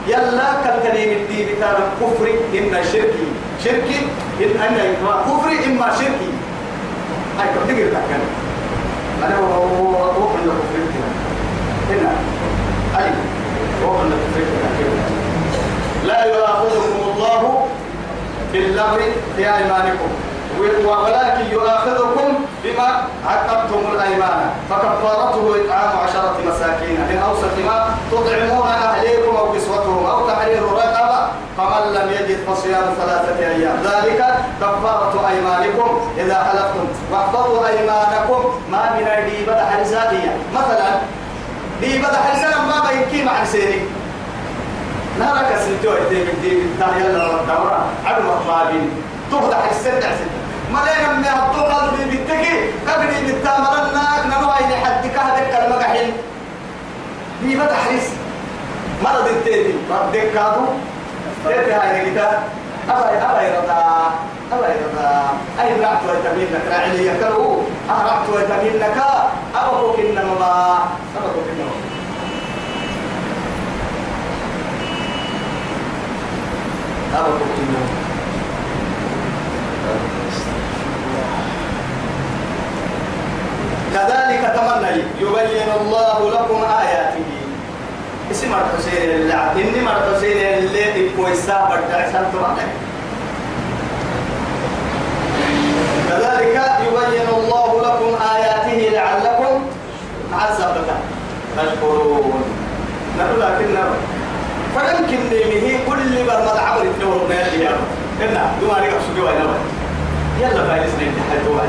يلا 0.08 0.50
كتري 0.63 1.03
بالدي 1.06 1.39
بتر 1.46 1.77
كفر 2.01 2.25
إن 2.56 2.84
شركي. 2.91 3.27
شركي 3.63 4.00
إن 4.41 4.51
أنا 4.65 4.84
كفر 5.27 5.50
إما 5.68 5.88
شركي. 6.00 6.29
هاي 7.39 7.48
كم 7.48 7.67
تقدر 7.67 7.89
تكلم 7.89 8.29
أنا 9.25 9.36
هو 9.38 9.53
هو 10.08 10.27
كنا 10.27 10.53
كفرت 10.60 10.93
هنا 11.89 12.12
أي. 12.98 13.12
هو 13.84 13.89
كنا 13.98 14.15
كفرت 14.15 14.48
لا 16.05 16.25
يؤاخذكم 16.25 17.12
الله 17.15 17.67
باللغو 18.53 18.98
في 19.38 19.43
أيمانكم. 19.55 20.10
ولكن 20.86 21.46
يؤاخذكم 21.51 22.27
بما 22.63 23.03
عقدتم 23.25 23.81
الأيمان. 23.96 24.50
فكفارته 24.69 25.55
إطعام 25.65 25.98
عشرة 26.03 26.38
مساكين 26.48 27.00
من 27.10 27.17
أوسط 27.27 27.55
ما 27.65 27.96
تطعمون 28.12 28.67
أهليكم 28.67 29.36
أو 29.36 29.53
كسوتهم 29.53 30.05
أو 30.05 30.27
تحرير 30.27 30.63
رقبة 30.63 31.18
فمن 31.59 31.93
لم 31.93 32.11
يجد 32.11 32.37
فصيام 32.47 32.83
ثلاثة 32.97 33.39
أيام. 33.39 33.77
ذلك 33.83 34.21
كفارة 34.61 35.29
أيمانكم. 35.29 36.11
إذا 36.17 36.43
حلفتم 36.43 36.87
واحفظوا 37.11 37.67
أيمانكم. 37.67 38.43
ما 38.71 38.91
من 38.95 39.05
دي 39.29 39.43
بدأ 39.43 39.65
حرسانية 39.65 40.37
مثلا 40.53 40.89
دي 41.81 41.97
بدأ 41.97 42.17
حرسان 42.17 42.65
ما 42.67 42.89
بينكي 42.89 43.25
مع 43.25 43.43
سيري. 43.43 43.81
نارك 45.19 45.49
سنتو 45.65 45.93
دي 46.09 46.23
دي 46.23 46.51
تاهي 46.79 47.07
الله 47.07 47.41
الدورة 47.41 47.85
عدم 48.05 48.25
أطبابين 48.29 48.91
تفضح 49.31 49.69
السنة 49.71 49.99
سنة 49.99 50.39
ما 50.73 50.79
لينا 50.85 51.13
من 51.13 51.25
هالطول 51.25 51.71
هذا 51.71 51.91
بيتكي. 52.09 52.71
كبني 52.87 53.19
بالتامرنا 53.25 54.05
ننوعي 54.25 54.63
لحد 54.71 55.07
كهدك 55.07 55.47
كلمة 55.51 55.83
حين 55.83 56.13
دي 57.43 57.55
بدأ 57.55 57.75
حرس 57.75 58.07
مرض 59.03 59.27
التيتي. 59.27 59.73
ردك 59.91 60.31
كادو 60.33 60.65
تيتي 61.48 61.74
هاي 61.74 62.10
نجتا 62.12 62.43
أبا 62.89 63.31
أبا 63.31 63.41
يرضى 63.41 63.84
أبا 64.53 64.67
يرضى. 64.67 65.10
أي 65.62 65.81
رعت 65.81 65.98
ويتمين 66.10 66.48
لك 66.53 66.62
راعي 66.72 67.08
يكرو 67.08 67.62
أرعت 67.89 68.29
ويتمين 68.29 68.79
لك 68.79 68.98
أبا 69.55 69.81
بوك 69.81 70.00
إنما 70.00 70.34
ما 70.39 70.79
أبا 71.17 71.27
بوك 71.36 71.46
إنما 71.53 71.72
أبا 77.15 77.27
بوك 77.29 77.58
إنما 77.60 78.10
كذلك 83.93 84.53
تمنى 84.55 85.03
يبين 85.22 85.69
الله 85.81 86.31
لكم 86.31 86.63
آياته 86.79 87.25
اسم 88.31 88.48
الحسين 88.53 89.10
اللعب 89.10 89.58
إني 89.58 89.81
مر 89.81 89.98
الحسين 90.08 90.38
اللي 90.38 90.84
تبقوا 91.10 91.29
السابر 91.29 91.79
تعسان 91.91 92.25
تمنى 92.34 92.67
كذلك 96.10 96.62
يبين 96.88 97.27
الله 97.38 97.81
لكم 97.81 98.24
آياته 98.36 98.89
لعلكم 98.96 99.62
عزبك 100.34 100.89
تشكرون 101.57 102.43
نقول 103.20 103.39
لكن 103.41 103.75
فيمكن 104.74 105.20
نمه 105.31 105.79
كل 105.88 106.24
برمض 106.27 106.57
عمل 106.57 106.93
تنور 107.00 107.27
نادي 107.29 107.63
يا 107.63 107.70
رب 107.70 108.29
إنا 108.29 108.51
نقف 109.19 109.35
سجوا 109.39 109.53
يلا 110.39 110.67
فايز 110.67 110.91
نمتحن 110.93 111.45
دوما 111.45 111.63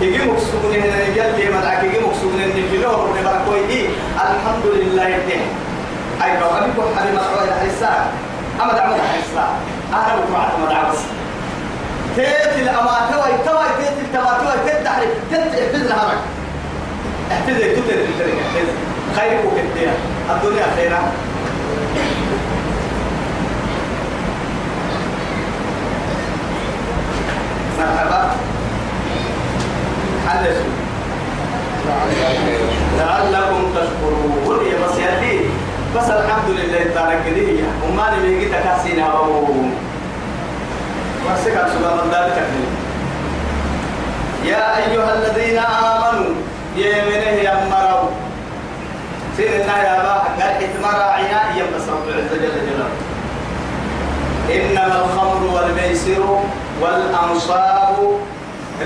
يجي 0.00 0.18
مكسوبون 0.18 0.72
هنا 0.74 1.02
يجي 1.02 1.50
مدعك 1.50 1.84
يجي 1.84 1.98
هنا 1.98 2.44
يجي 2.56 2.76
له 2.76 2.90
ربنا 2.92 3.32
بركوي 3.32 3.66
دي 3.66 3.86
الحمد 4.16 4.66
لله 4.66 5.08
يديه 5.08 5.40
أي 6.24 6.40
بقى 6.40 6.58
أنا 6.58 6.72
بقول 6.76 6.96
حريم 6.98 7.18
أسرائيل 7.18 7.52
حريسا 7.60 8.10
أما 8.62 8.72
دعم 8.72 8.90
حريسا 8.90 9.48
أنا 9.92 10.16
بقول 10.16 10.36
عت 10.40 10.58
ما 10.60 10.66
دعم 10.72 10.92
تيت 12.16 12.62
الأمانة 12.62 13.10
توي 13.10 13.32
توي 13.46 13.68
تيت 13.78 13.98
التماتوي 14.04 14.64
تيت 14.66 14.84
تحري 14.84 15.06
تيت 15.30 15.40
احفظ 15.40 15.86
الهرج 15.86 16.18
احفظ 17.32 17.56
تيت 17.58 17.74
تيت 17.74 18.68
خيرك 19.16 19.40
وكتير 19.44 19.90
الدنيا 20.30 20.66
خيرا 20.76 21.02
مرحبا 27.78 28.30
حلسوا 30.28 30.72
لعلكم 32.98 33.62
تشكرون. 33.74 34.66
يا 34.66 34.76
بس 34.86 34.96
يدي 34.98 35.40
بس 35.96 36.08
الحمد 36.10 36.48
لله 36.50 36.84
تعالى 36.94 37.16
كده 37.26 37.64
وما 37.84 38.06
نبيك 38.16 38.48
تكاسينا 38.48 39.04
أو 39.04 39.44
واسكت 41.26 41.66
سبحان 41.74 41.98
الله 42.04 42.26
يا 44.44 44.76
أيها 44.76 45.14
الذين 45.14 45.58
آمنوا 45.58 46.34
يا 46.76 47.04
منه 47.04 47.36
يا 47.46 47.54
مرو 47.70 48.08
سيدنا 49.36 49.76
يا 49.84 50.02
با 50.02 50.14
قال 50.38 50.52
إتمرى 50.64 51.02
عناء 51.18 51.46
يا 51.58 51.64
بس 51.76 51.88
رب 51.88 52.08
العزة 52.08 52.36
جل 52.36 52.56
جلاله. 52.66 52.90
إنما 54.54 54.96
الخمر 55.04 55.42
والميسر 55.54 56.40
والأنصاب 56.80 57.96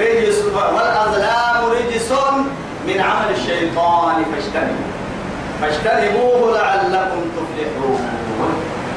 رجس 0.00 0.38
والأظلام 0.54 1.64
رجس 1.70 2.12
من 2.86 3.00
عمل 3.00 3.34
الشيطان 3.34 4.24
فاجتنبوه. 4.32 4.90
فاجتنبوه 5.60 6.58
لعلكم 6.58 7.20
تفلحون. 7.36 8.00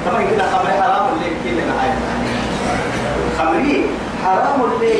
طبعا 0.05 0.21
كده 0.31 0.43
خمر 0.51 0.71
حرام 0.81 1.07
اللي 1.13 1.29
كده 1.45 1.63
معايا 1.75 1.95
خمري 3.39 3.85
حرام 4.25 4.61
اللي 4.71 4.93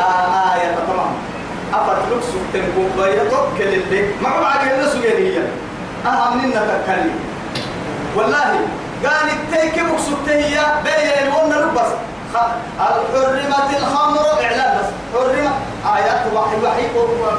آه 0.00 0.54
آية. 0.54 0.74
طبعا. 0.92 1.10
أفتلك 1.74 2.22
سكتن 2.22 2.64
كوبايا 2.76 3.24
توكل 3.24 3.62
اللي 3.74 4.04
ما 4.22 4.28
هو 4.28 4.44
عاجل 4.44 4.72
الناس 4.72 4.96
جديا 4.96 5.46
أهم 6.06 6.38
منا 6.38 6.60
تكلم 6.86 7.14
والله 8.16 8.60
قال 9.04 9.28
التيك 9.32 9.78
مقصودتها 9.82 10.82
بين 10.84 11.26
الون 11.28 11.52
ربس 11.52 11.90
حرمت 12.78 13.76
الخمر؟ 13.76 14.26
اعلان 14.44 14.78
بس. 14.78 14.88
حرمت 15.14 15.52
آيات 15.96 16.22
وحي 16.34 16.56
وحي 16.64 16.84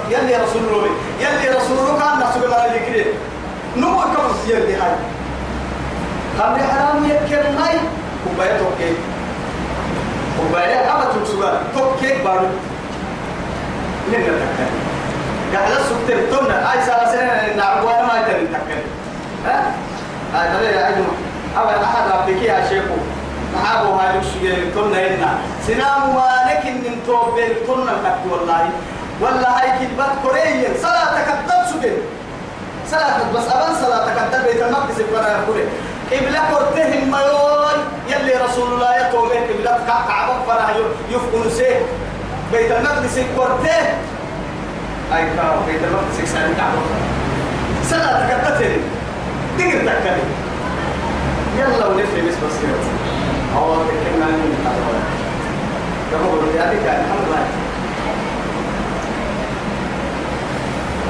يلي 0.10 0.36
رسول 0.36 0.62
الله. 0.68 0.90
يلي 1.20 1.50
رسول 1.58 1.78
الله 1.78 2.00
كان 2.00 2.20
نفسه 2.20 2.40
ما 2.40 2.66
يذكر 2.66 3.12
نمو 3.78 4.02
كم 4.02 4.28
يلي 4.48 4.76
هاي. 4.76 4.96
خمر 6.40 6.58
حرام 6.58 7.06
يذكر 7.06 7.44
ماي. 7.60 7.80
كوبايا 8.24 8.58
توكي. 8.58 8.94
كوبايا 10.38 10.92
أما 10.92 11.06
تنسوا 11.14 11.50
توكي 11.76 12.24
بارو. 12.24 12.48
لين 14.12 14.22
نتكلم 14.22 14.84
قال 15.56 15.72
السكتر 15.72 16.38
تونا 16.38 16.74
آي 16.74 16.82
سالة 16.86 17.12
سنة 17.12 17.56
نعبوانا 17.58 18.02
ما 18.02 18.20
يتنين 18.20 18.48
تكلم 18.48 18.84
ها؟ 19.46 19.72
تبقى 20.34 20.74
يا 20.74 20.90
أجمع 20.90 21.14
أول 21.58 21.84
أحد 21.84 22.12
ربك 22.12 22.42
يا 22.42 22.68
شيخو. 22.70 22.98
محابو 23.54 23.90
هاي 24.00 24.20
الشيء 24.20 24.72
تونا 24.76 24.98
هنا 25.08 25.38
سنام 25.68 26.16
مالك 26.16 26.66
من 26.66 26.96
توب 27.08 27.36
بين 27.36 27.50
تونا 27.68 27.92
كت 28.04 28.32
والله. 28.32 28.70
والله 29.22 29.48
هاي 29.60 29.70
كتبت 29.80 30.12
كوريا 30.24 30.70
صلاة 30.82 31.22
كتب 31.28 31.66
سجن 31.72 31.98
صلاة 32.92 33.18
بس 33.36 33.48
أبان 33.52 33.76
صلاة 33.82 34.06
كتب 34.16 34.44
بيت 34.46 34.62
المقدس 34.64 34.96
فنا 35.02 35.30
يقول 35.38 35.58
إبلا 36.12 36.40
كرتهم 36.52 37.12
ميون 37.12 37.78
يلي 38.10 38.34
رسول 38.46 38.74
الله 38.74 39.08
يتوبه 39.08 39.40
إبلا 39.50 39.78
كعبة 39.88 40.34
فنا 40.48 40.70
يفكون 41.10 41.50
سيه 41.58 41.80
بيت 42.52 42.72
المقدس 42.72 43.16
كرته 43.38 43.80
أي 45.16 45.24
كاو 45.38 45.56
بيت 45.68 45.82
المقدس 45.84 46.32
سنة 46.34 46.54
كعبة 46.58 46.82
صلاة 47.90 48.28
كتبتني 48.30 48.78
تقدر 49.58 49.94
تكلم 50.02 50.30
يلا 51.60 51.88
ونفري 51.88 52.22
بس 52.22 52.34
بس 52.34 52.56
الحمد 57.02 57.26
لله 57.28 57.46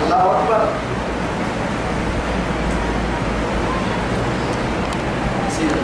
الله 0.04 0.24
أكبر 0.32 0.62
سيدي 5.50 5.80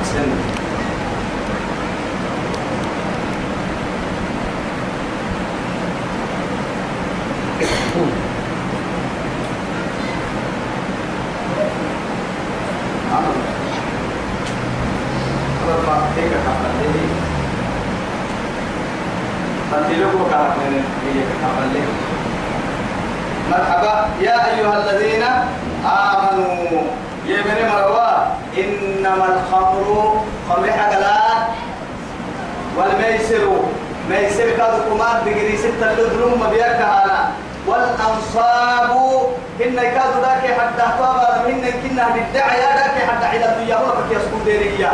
أحسن 0.00 0.54
مرحبا 23.50 24.06
يا 24.20 24.36
أيها 24.50 24.74
الذين 24.84 25.22
آمنوا 25.84 26.82
يا 27.26 27.42
بني 27.42 27.62
مروا 27.68 28.12
إنما 28.58 29.26
الخمر 29.36 30.20
خمر 30.48 30.70
حقلات 30.72 31.46
والميسر 32.76 33.44
ميسر 34.10 34.50
كذا 34.56 34.84
كمان 34.90 35.16
بجري 35.26 35.56
ستة 35.56 35.92
لدروم 35.92 36.40
مبيك 36.40 36.62
هانا 36.62 37.30
والأنصاب 37.66 38.90
إن 39.64 39.76
كذا 39.76 40.20
ذاك 40.22 40.44
حتى 40.60 40.98
طابا 40.98 41.48
من 41.48 41.60
كنا 41.82 42.08
بالدعاء 42.14 42.76
ذاك 42.76 43.08
حتى 43.08 43.26
على 43.26 43.44
الدنيا 43.52 43.76
هو 43.76 43.86
بك 43.86 44.16
ديريا 44.74 44.92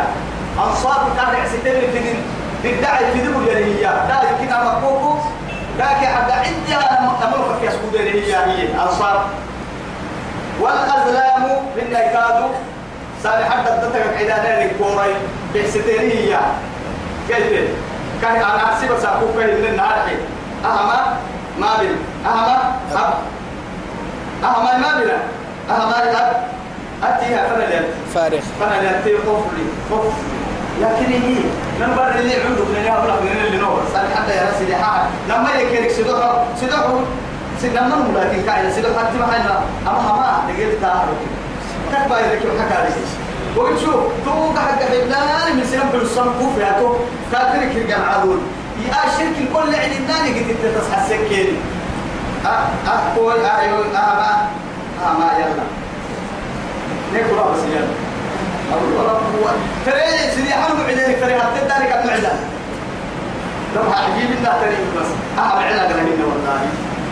أنصاب 0.57 1.01
كان 1.17 1.33
يحسدني 1.39 1.81
في 1.81 2.13
بالدعاء 2.63 3.11
في 3.13 3.19
ذبل 3.21 3.47
يريا 3.47 3.91
دا 4.07 4.29
يمكن 4.29 4.53
أن 4.53 4.67
أقوله 4.67 5.19
ذاك 5.77 6.05
حتى 6.05 6.33
عندي 6.33 6.75
أنا 6.75 7.11
أمرك 7.23 7.63
يسكون 7.63 7.91
ديريا 7.91 8.45
هي. 8.45 8.73
أنصاب 8.83 9.21
والأزلام 10.59 11.43
من 11.75 11.93
كادو 11.93 12.47
سالي 13.23 13.45
حتى 13.45 13.71
تتكك 13.81 14.17
عدانا 14.17 14.65
الكوري 14.65 15.13
بحسدني 15.55 16.35
كيف؟ 17.27 17.69
كان 18.21 18.35
أنا 18.35 18.63
أحسب 18.63 18.97
كيف 18.97 19.35
من 19.35 19.65
النهار 19.69 20.09
أهما 20.65 21.17
ما 21.59 21.67
بين 21.79 21.95
أهما 22.25 22.57
أهما 24.43 24.77
ما 24.77 24.99
بين 24.99 25.09
أهما 25.69 26.03
الأب 26.03 26.60
أتيها 27.03 27.47
فنا 27.49 27.63
لأت 27.63 27.85
فارغ. 28.13 28.39
فنا 28.59 28.81
لأت 28.81 29.05
قفلي 29.07 29.65
قفلي 29.91 30.41
لكن 30.81 31.11
هي 31.11 31.35
نمبر 31.81 32.07
اللي 32.19 32.33
عندك 32.33 32.67
من 32.75 32.83
يا 32.85 32.99
بلغ 33.03 33.21
من 33.21 33.45
اللي 33.47 33.57
نور. 33.57 33.81
سأل 33.93 34.07
حتى 34.15 34.35
يا 34.35 34.43
رسول 34.49 34.75
حاجة 34.75 35.07
لما 35.29 35.49
يكرك 35.61 35.91
سدوح 35.91 36.43
سدوح 36.61 36.85
سنما 37.61 38.19
لكن 38.19 38.41
كاين 38.45 38.71
سدوح 38.71 38.91
حتى 38.97 39.17
ما 39.17 39.25
حنا 39.25 39.59
أما 39.87 39.99
هما 39.99 40.41
لقيت 40.49 40.81
تعرف 40.81 41.19
كيف 41.91 42.09
بايدك 42.09 42.41
وحكى 42.45 42.89
لي. 42.89 42.93
وقلت 43.57 43.79
شوف 43.79 43.95
تو 44.25 44.31
قاعد 44.55 44.79
حبلان 44.83 45.55
من 45.55 45.65
سنم 45.71 45.89
بالصم 45.93 46.29
كوف 46.39 46.57
يا 46.57 46.75
تو. 46.79 46.95
كاترك 47.31 47.75
يرجع 47.75 47.97
عدول 47.97 48.37
يا 48.87 48.93
شرك 49.17 49.35
الكل 49.37 49.75
عند 49.75 49.91
الناني 49.99 50.39
قد 50.39 50.55
تصحى 50.75 51.01
السكين. 51.01 51.57
أه 52.45 52.49
أه 52.89 53.15
قول 53.17 53.45
أيوه 53.45 53.85
أه 53.85 54.15
ما 54.15 54.47
أه 55.03 55.13
ما 55.19 55.31
يلا. 55.39 55.80
نقرأ 57.13 57.51
بس 57.51 57.59
الله 58.73 59.11
قوة 59.11 59.51
ترى 59.85 60.01
سيدي 60.35 60.53
حنو 60.53 60.75
بعدين 60.87 61.21
ترى 61.21 61.33
حتى 61.33 61.59
كم 61.59 62.07
معدا 62.07 62.33
لو 63.75 63.81
عجيب 63.81 64.29
الله 64.39 64.53
ترى 64.61 64.75
بس. 64.97 65.11
أه 65.39 65.55
بعنا 65.55 65.83
قرنين 65.83 66.21
والله. 66.21 66.61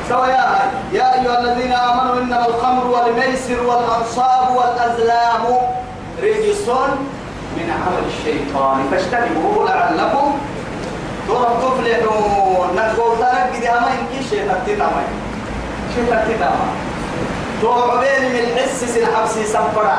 سوا 0.09 0.27
يا 0.27 0.71
يا 0.93 1.21
أيها 1.21 1.39
الذين 1.39 1.73
آمنوا 1.73 2.21
إنما 2.21 2.45
الخمر 2.47 2.87
والميسر 2.87 3.63
والأنصاب 3.63 4.55
والأزلام 4.55 5.43
رجس 6.23 6.67
من 7.57 7.67
عمل 7.71 8.03
الشيطان. 8.07 8.77
فاجتنبوه 8.91 9.69
لعلكم 9.69 10.37
تفلحون. 11.61 12.67
نقول 12.75 13.17
ترك 13.19 13.51
دي 13.59 13.69
أما 13.69 13.87
إنك 13.87 14.13
شيء 14.29 14.41
تتتما 14.65 15.01
شيء 15.95 16.05
تتتما 17.61 17.67
توعبين 17.67 18.23
من 18.33 18.57
حس 18.57 18.83
سن 18.83 19.05
حبسي 19.15 19.43
سنفرا. 19.45 19.97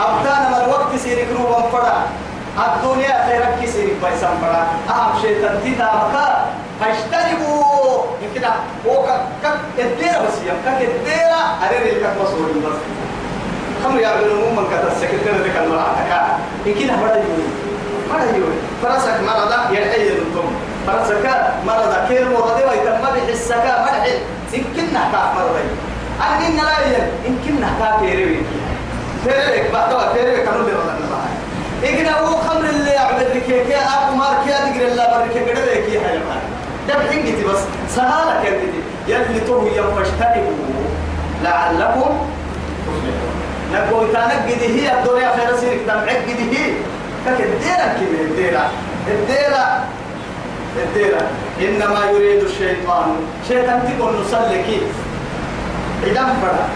أبتانا 0.00 0.48
من 0.48 0.64
الوقت 0.64 0.96
سيرك 0.96 1.28
روبا 1.38 1.62
فرا 1.72 2.02
الدنيا 2.58 3.26
خيرك 3.26 3.70
سيرك 3.72 3.96
باي 4.02 4.12
سنفرا. 4.20 4.66
أهم 4.90 5.22
شيء 5.22 5.42
تتتما 5.42 6.46
فاجتنبوا 6.80 8.02
كده. 8.34 8.52
هو 8.86 9.02
كك 9.42 9.78
الديرة 9.78 10.18
بس 10.26 10.36
يوم 10.46 10.58
كك 10.66 10.80
الديرة 10.82 11.42
أريد 11.64 11.94
الكك 11.96 12.14
مصور 12.20 12.48
بس. 12.64 12.78
خمر 13.84 14.00
يعملون 14.00 14.56
من 14.56 14.66
كذا 14.70 14.92
السكرتير 14.92 15.42
ذيك 15.42 15.56
المرأة 15.56 15.94
كا. 16.08 16.38
كده 16.64 16.96
مرة 16.96 17.16
يقول 17.16 17.44
مرة 18.10 18.22
يقول 18.22 18.54
فرسك 18.82 19.20
مرة 19.26 19.72
يلحي 19.72 20.08
الدم. 20.08 20.50
فرسك 20.86 21.26
مرة 21.66 22.06
كير 22.08 22.28
مرة 22.28 22.60
ويتم 22.70 23.02
بحسك 23.02 23.64
مرة 23.64 24.06
يمكننا 24.52 25.00
كاف 25.12 25.34
مرة 25.36 25.60
أني 26.20 26.56
لا 26.56 26.86
ين 26.86 27.04
إن 27.26 27.36
كنا 27.44 27.70
كافيرين 27.80 28.42
فيرك 29.24 29.70
بعد 29.72 29.90
فيرك 30.14 30.44
كانوا 30.44 30.60
اللي 30.60 30.72
رضنا 30.72 31.06
معاي 31.10 31.94
إجنا 31.94 32.18
هو 32.20 32.36
خمر 32.36 32.70
اللي 32.70 32.90
يعبد 32.90 33.22
لك 33.36 33.48
يا 33.48 33.78
أبو 33.78 34.16
مارك 34.16 34.46
يا 34.46 34.58
دقر 34.58 34.86
الله 34.86 35.06
برك 35.06 35.48
قد 35.48 35.58
لك 35.58 35.88
يا 35.92 36.00
حي 36.00 36.18
ده 36.88 36.94
بحنجتي 36.94 37.44
بس. 37.44 37.58
سهالة 37.96 38.34
كنتي 38.42 38.80
يلي 39.08 39.40
تو 39.40 39.66
يفشتنبوا 39.66 40.52
لعلكم 41.42 42.16
تفلحون. 42.86 43.34
نقول 43.72 44.12
تنقد 44.12 44.60
هي 44.60 44.92
الدنيا 44.98 45.36
خير 45.36 45.56
سيرك. 45.60 45.80
تنعقد 45.86 46.38
هي. 46.52 46.72
كك 47.26 47.40
الديرة 47.40 47.86
كده 48.00 48.20
الديرة. 48.20 48.70
الديرة 49.08 49.84
الديرة. 50.76 51.22
إنما 51.60 52.00
يريد 52.10 52.42
الشيطان. 52.42 53.16
شيطان 53.48 53.96
تقول 53.98 54.12
نصلي 54.20 54.62
كيف 54.62 54.82
إذا 56.06 56.24
فرق 56.42 56.68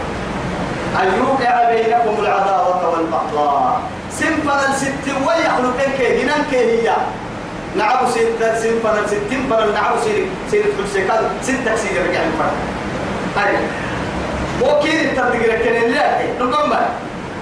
أن 1.02 1.08
يوقع 1.18 1.70
بينكم 1.72 2.22
العداوة 2.22 2.90
والبغضاء. 2.90 3.80
سنفنا 4.12 4.68
الست 4.68 5.06
ويخلق 5.26 5.78
كي 5.98 6.22
جنان 6.22 6.42
كي 6.50 6.56
هي. 6.56 6.92
نعم 7.76 8.06
ستة 8.10 8.54
سنفنا 8.62 9.00
الستين 9.04 9.46
فنا 9.50 9.72
نعم 9.74 9.94
سير 10.04 10.26
سير 10.50 10.64
حسكال 10.84 11.22
ستة 11.42 11.76
سير 11.76 12.02
رجع 12.10 12.20
الفرق 12.20 12.56
هاي 13.36 13.54
وكيل 14.62 15.00
التدقير 15.00 15.58
كن 15.62 15.76
اللي 15.84 16.02
نقوم 16.40 16.72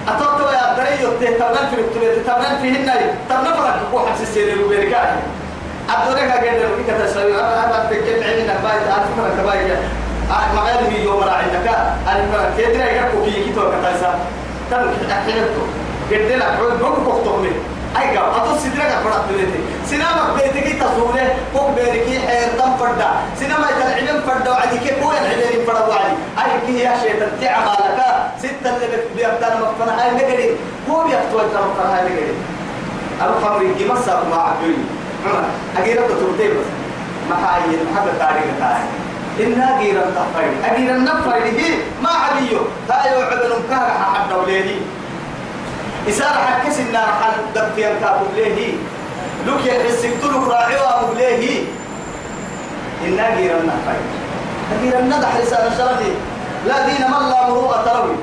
أتوقع 0.07 0.51
يا 0.53 0.75
دري 0.77 1.03
يوتي 1.03 1.27
تبنان 1.27 1.67
في 1.69 1.75
الكتب 1.81 2.23
تبنان 2.27 2.61
في 2.61 2.69
هنا. 2.69 2.95
تبنان 3.29 3.53
فرق 3.53 3.79
كو 3.91 3.99
حبس 3.99 4.21
السير 4.21 4.65
وبركاه 4.65 5.15
أدورك 5.89 6.31
أجد 6.31 6.61
لو 6.61 6.69
كنت 6.77 7.01
تسوي. 7.01 7.33
أنا 7.35 7.65
أنا 7.65 7.89
بتكلم 7.89 8.23
عن 8.23 8.33
النبات 8.33 8.81
أعرف 8.91 9.07
فرق 9.17 9.37
كباية 10.27 10.53
مغالب 10.55 10.91
يوم 11.05 11.23
را 11.23 11.31
عندك 11.31 11.67
أنا 12.07 12.51
كيدنا 12.57 12.91
يكو 12.91 13.23
كي 13.25 13.43
كي 13.43 13.51
تو 13.55 13.71
كتاسا 13.71 14.19
تم 14.71 14.77
أكيدتو 15.11 15.63
كيدنا 16.09 16.45
عود 16.45 16.79
بوك 16.79 16.95
كوكتومي 17.05 17.51
أي 17.97 18.17
قام 18.17 18.29
أتو 18.35 18.57
سيدنا 18.59 18.83
كفرات 18.83 19.21
بيتي 19.29 19.59
سينما 19.85 20.35
بيتي 20.35 20.73
تصوره 20.73 21.35
كوك 21.53 21.69
بيركي 21.75 22.19
حير 22.27 22.47
تم 22.59 22.77
فردا 22.77 23.09
سينما 23.39 23.67
يتلعبن 23.71 24.21
فردا 24.27 24.51
وعدي 24.51 24.77
كي 24.77 24.95
كوين 25.01 25.23
عدين 25.31 25.65
فردا 25.67 25.87
وعدي 25.87 26.13
أي 26.43 26.67
كي 26.67 26.79
يا 26.79 26.93
شيطان 27.01 27.31
تعمالك 27.41 27.99
ستة 28.39 28.75
اللي 28.75 28.97
بيبدأ 29.15 29.49
مفنا 29.55 30.03
هاي 30.03 30.11
نقدر 30.11 30.55
هو 30.89 31.03
بيختوي 31.03 31.43
مفنا 31.45 31.95
هاي 31.95 32.03
نقدر 32.03 32.33
أبو 33.21 33.45
خمري 33.45 33.73
كي 33.77 33.85
مسا 33.85 34.23
مع 34.31 34.49
عبدي 34.49 34.75
عمر 35.25 35.43
أجيرا 35.77 36.07
تطردي 36.07 36.47
بس 36.47 36.67
ما 37.29 37.35
هاي 37.35 37.61
محبة 37.91 38.11
تاريخ 38.19 38.45
تاريخ 38.59 39.06
إنها 39.39 39.81
جيرا 39.81 40.01
تفايد 40.01 40.51
أجيرا 40.65 40.97
نفايد 40.97 41.55
هي 41.59 41.77
ما 42.03 42.09
عبيو 42.09 42.59
هاي 42.89 43.17
وعدن 43.17 43.53
كهر 43.69 43.89
حد 44.13 44.33
وليدي 44.33 44.75
إسارة 46.09 46.39
حكس 46.45 46.79
النار 46.79 47.07
حل 47.21 47.33
دبتيان 47.55 47.95
كابو 48.01 48.25
ليه 48.35 48.73
لوك 49.47 49.65
يحسك 49.65 50.09
تلوك 50.21 50.47
راعيوها 50.47 51.01
مبليه 51.03 51.63
إنها 53.05 53.35
جيرا 53.35 53.55
نفايد 53.55 54.05
أجيرا 54.73 55.01
ندح 55.01 55.35
لسان 55.35 55.71
الشرفي. 55.71 56.11
لا 56.67 56.85
دين 56.85 57.07
من 57.07 57.29
لا 57.29 57.49
مروءة 57.49 57.83
تروي. 57.85 58.15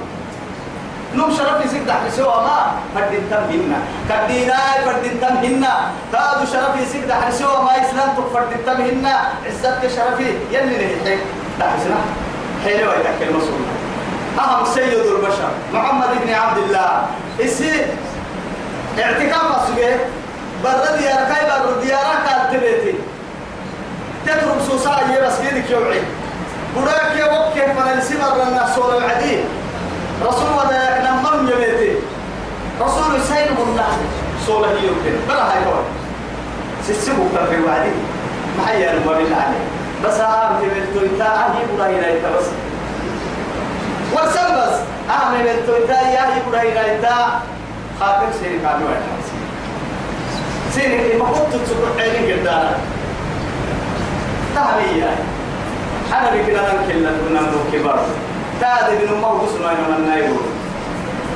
نم 1.17 1.31
شرف 1.37 1.65
يسيك 1.65 1.83
دحل 1.83 2.13
سوا 2.13 2.43
ما 2.43 2.73
فردين 2.95 3.31
تم 3.31 3.37
هنا 3.37 3.79
كدينا 4.09 4.59
فردين 4.85 5.21
تم 5.21 5.37
هنا 5.37 5.75
كادو 6.13 6.45
شرف 6.53 6.77
يسيك 6.83 7.05
دحل 7.05 7.33
سوا 7.33 7.63
ما 7.63 7.73
إسلام 7.83 8.09
تك 8.17 8.29
فردين 8.35 8.65
تم 8.67 8.81
هنا 8.83 9.15
عزتك 9.47 9.83
شرفي 9.97 10.29
يلي 10.51 10.77
نهي 10.77 11.19
دحل 11.61 11.79
سنا 11.85 12.01
حلوة 12.65 12.95
يتكل 12.95 13.37
مسؤول 13.37 13.65
أهم 14.39 14.65
سيد 14.75 14.93
البشر 14.93 15.51
محمد 15.73 16.09
بن 16.25 16.35
عبد 16.35 16.59
الله. 16.59 17.07
إسي 17.41 17.87
اعتكاف 18.99 19.47
أسوئ 19.57 19.95
برد 20.65 21.01
يا 21.01 21.15
ركاي 21.21 21.43
برد 21.51 21.85
يا 21.85 21.99
ركاي 22.11 22.59
تبيتي. 22.59 22.95
تترك 24.27 24.59
سوسا 24.69 24.97
كيدك 25.43 25.71
يوعي. 25.71 26.03
براك 26.77 27.17
يا 27.17 27.25
وكي 27.25 27.73
فنلسي 27.75 28.15
برنا 28.19 28.67
سورة 28.75 28.99
العديد 28.99 29.45
رسول 30.23 30.51
ودا 30.59 31.03
نمم 31.05 31.49
يميتي. 31.51 31.93
رسول 32.81 33.23
سيد 33.23 33.59
الله 33.59 33.93
سوله 34.47 34.69
يمكن 34.69 35.17
بلا 35.29 35.53
هاي 35.53 35.67
هو 35.67 35.79
سيسبو 36.87 37.29
في 37.29 37.61
وعدي 37.63 37.91
ما 38.59 38.71
هي 38.71 38.93
المؤمن 38.95 39.33
عليه. 39.33 39.65
بس 40.05 40.21
أهم 40.21 40.63
من 40.63 40.87
تويتا 40.95 41.25
أهي 41.25 41.77
براينا 41.79 42.09
يتبس 42.09 42.47
ورسل 44.13 44.49
بس. 44.57 44.77
أهم 45.11 45.33
من 45.33 45.63
تويتا 45.67 46.01
ياهي 46.03 46.41
براينا 46.51 46.87
يتا 46.87 47.41
خاطر 48.01 48.27
سيري 48.41 48.59
كانوا 48.59 48.89
يتبس 48.91 49.29
سيري 50.75 51.13
اللي 51.13 51.25
كنت 51.25 51.63
تسكر 51.63 52.01
عيني 52.01 52.33
قدانا. 52.33 52.77
تهمي 54.55 55.01
ياهي 55.01 55.25
أنا 56.13 56.31
بكنا 56.31 56.63
ننكل 56.73 56.99
لنا 57.31 57.43
كبار 57.73 58.07
تاد 58.61 58.87
بن 59.01 59.09
أمه 59.17 59.33
وسنا 59.33 59.73
من 59.73 59.95
النايبو 59.99 60.37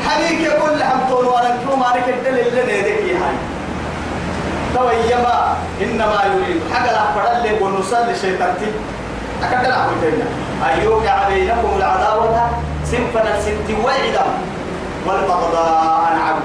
حبيك 0.09 0.53
كل 0.63 0.85
حمتون 0.85 1.27
وأنا 1.27 1.49
كيو 1.67 1.77
مارك 1.77 2.05
الدل 2.09 2.39
اللي 2.39 2.63
نيدك 2.73 3.03
هاي. 3.23 3.35
تويما 4.75 5.57
إنما 5.83 6.19
يريد. 6.35 6.61
حاجة 6.75 6.93
لا 6.93 7.03
فرد 7.15 7.43
لي 7.43 7.53
ونصلي 7.61 8.15
شيطانتي 8.21 8.67
أكد 9.43 9.67
لا 9.69 9.77
أقول 9.85 9.97
لنا 10.03 10.27
أن 10.75 10.83
يوقع 10.85 11.29
بينكم 11.29 11.71
العداوة 11.77 12.51
سنفنا 12.85 13.41
ست 13.41 13.69
وعدا 13.85 14.25
والبغضاء 15.07 16.13
نعم 16.17 16.39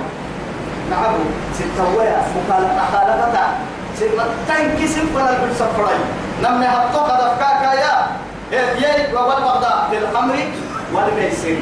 نعم 0.91 1.13
ست 1.55 1.77
ويا 1.97 2.21
مخالفة 2.49 2.73
مخالفة. 2.75 3.43
تنكي 4.47 4.87
سنفنا 4.87 5.31
بالسفرين 5.41 6.01
نمني 6.43 6.65
هطوك 6.65 7.05
دفكاكا 7.07 7.73
يا. 7.73 8.07
يي 8.53 9.13
والبغضاء 9.13 9.87
في 9.91 9.97
الخمر 9.97 10.35
والميسر. 10.93 11.55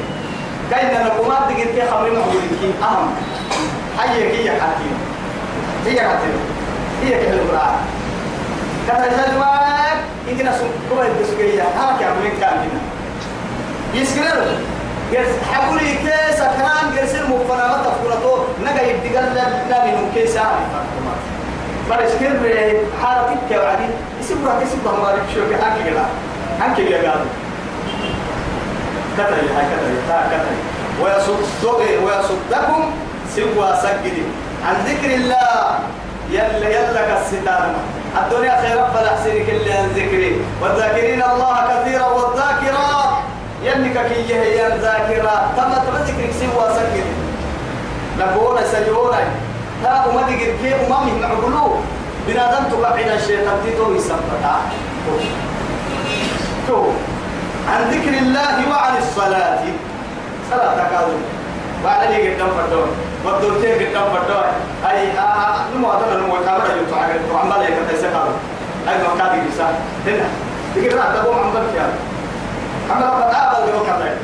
كأن 0.71 1.05
نقومات 1.05 1.47
في 1.57 1.81
خمر 1.91 2.09
مهولين 2.09 2.73
أهم. 2.83 3.13
هي 3.99 4.37
هي 4.37 4.61
حكيم. 4.61 4.97
هي 5.85 5.99
حكيم. 5.99 6.39
هي 7.03 7.11
كهل 7.11 7.33
القرآن. 7.33 7.75
كذا 8.87 9.27
جلوان 9.27 9.97
إننا 10.29 10.57
سكوا 10.57 11.03
الدسوقية 11.05 11.63
ها 11.63 11.97
كم 11.99 12.23
من 12.23 12.39
كان 12.41 12.57
هنا 12.57 12.81
يسكرر. 13.93 14.57
يس 15.11 15.27
حقولي 15.53 15.95
كيس 15.95 16.39
كان 16.39 16.97
يرسل 16.97 17.23
مفنا 17.23 17.67
ما 17.67 17.83
تفكرته. 17.83 18.45
نجا 18.61 18.81
يدقل 18.81 19.35
لا 19.69 19.85
من 19.85 20.11
كيس 20.15 20.37
عارف 20.37 20.91
فرشكر 21.89 22.33
حارتك 23.01 23.37
كوعدي 23.49 23.83
يسبرك 24.21 24.61
يسبرك 24.61 24.99
ما 24.99 25.11
رك 25.11 25.21
شو 25.33 25.41
كأنك 25.49 25.83
كلا 25.85 26.05
أنك 26.65 26.79
يا 26.79 26.97
قاضي. 26.97 27.29
كتري 29.17 29.47
هاي 29.55 29.65
كتري 29.71 29.97
تا 30.07 30.17
كتري. 30.31 30.59
ويصد 31.01 31.41
ويصدكم 32.03 32.81
سوى 33.35 33.67
سجد 33.83 34.17
عن 34.65 34.75
ذكر 34.87 35.13
الله 35.15 35.79
يلا 36.31 36.69
يلا 36.69 37.01
كالستان 37.07 37.73
الدنيا 38.17 38.61
خير 38.61 38.77
رب 38.77 38.95
الأحسن 38.97 39.35
كل 39.47 39.71
عن 39.71 39.87
ذكري. 39.95 40.41
والذاكرين 40.61 41.21
الله 41.23 41.55
كثيرا 41.69 42.07
والذاكرات. 42.07 43.11
ينك 43.63 43.95
كي 44.09 44.33
هي 44.33 44.67
الذاكرة. 44.67 45.35
تم 45.57 45.71
تم 45.73 45.95
ذكرك 46.07 46.31
سوى 46.39 46.65
سجد 46.75 47.07
لقونا 48.19 48.63
سجونا 48.71 49.21
ها 49.83 50.05
وما 50.07 50.21
ذكر 50.21 50.51
كيف؟ 50.61 50.77
وما 50.85 50.99
من 51.03 51.23
عقلو 51.23 51.75
بنادم 52.27 52.63
تبعنا 52.71 53.15
الشيطان 53.15 53.57
تيتو 53.65 53.93
يسبتا 53.95 54.55
تو 56.71 56.87
عن 57.67 57.81
ذكر 57.91 58.13
الله 58.23 58.55
وعن 58.71 58.93
الصلاة. 58.97 59.63
صلاة 60.51 60.79
كاظم 60.91 61.21
وعلى 61.83 62.05
لي 62.11 62.33
قدام 62.33 62.49
فردون 62.57 62.89
والدورتين 63.25 63.73
قدام 63.75 64.07
فردون 64.13 64.47
أي 64.89 65.11
نمو 65.75 65.91
هذا 65.91 66.15
نمو 66.19 66.35
كامرة 66.45 66.71
يوتو 66.79 66.95
عقل 66.95 67.19
وعمال 67.33 67.59
هيك 67.59 67.77
تيسكال 67.89 68.29
أي 68.87 68.95
ما 69.03 69.11
كادي 69.19 69.41
بيسا 69.41 69.67
هنا. 70.07 70.27
تقول 70.75 70.97
راح 70.97 71.07
تقوم 71.15 71.39
عم 71.39 71.51
بكيا 71.51 71.87
عمال 72.91 73.09
قد 73.11 73.33
آبل 73.35 73.71
بيوك 73.71 73.89
الله. 73.95 74.17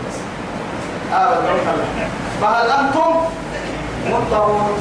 آبل 1.14 1.38
بيوك 1.46 1.68
الله. 1.74 1.88
فهل 2.42 2.70
أنتم 2.80 3.12
مطرون 4.12 4.72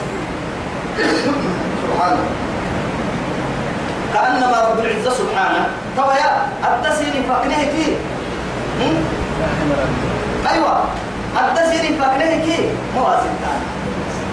سبحان 1.82 2.12
الله. 2.12 2.45
كأنما 4.16 4.58
رب 4.68 4.78
العزة 4.80 5.10
سبحانه. 5.10 5.68
طبعا 5.96 6.16
يا 6.16 6.48
التسيري 6.64 7.20
فقنه 7.28 7.62
كي. 7.64 7.96
أيوة 10.52 10.84
التسيري 11.36 11.98
فقنه 12.00 12.32
كي. 12.46 12.70
مواسم 12.96 13.34
تاني. 13.42 13.66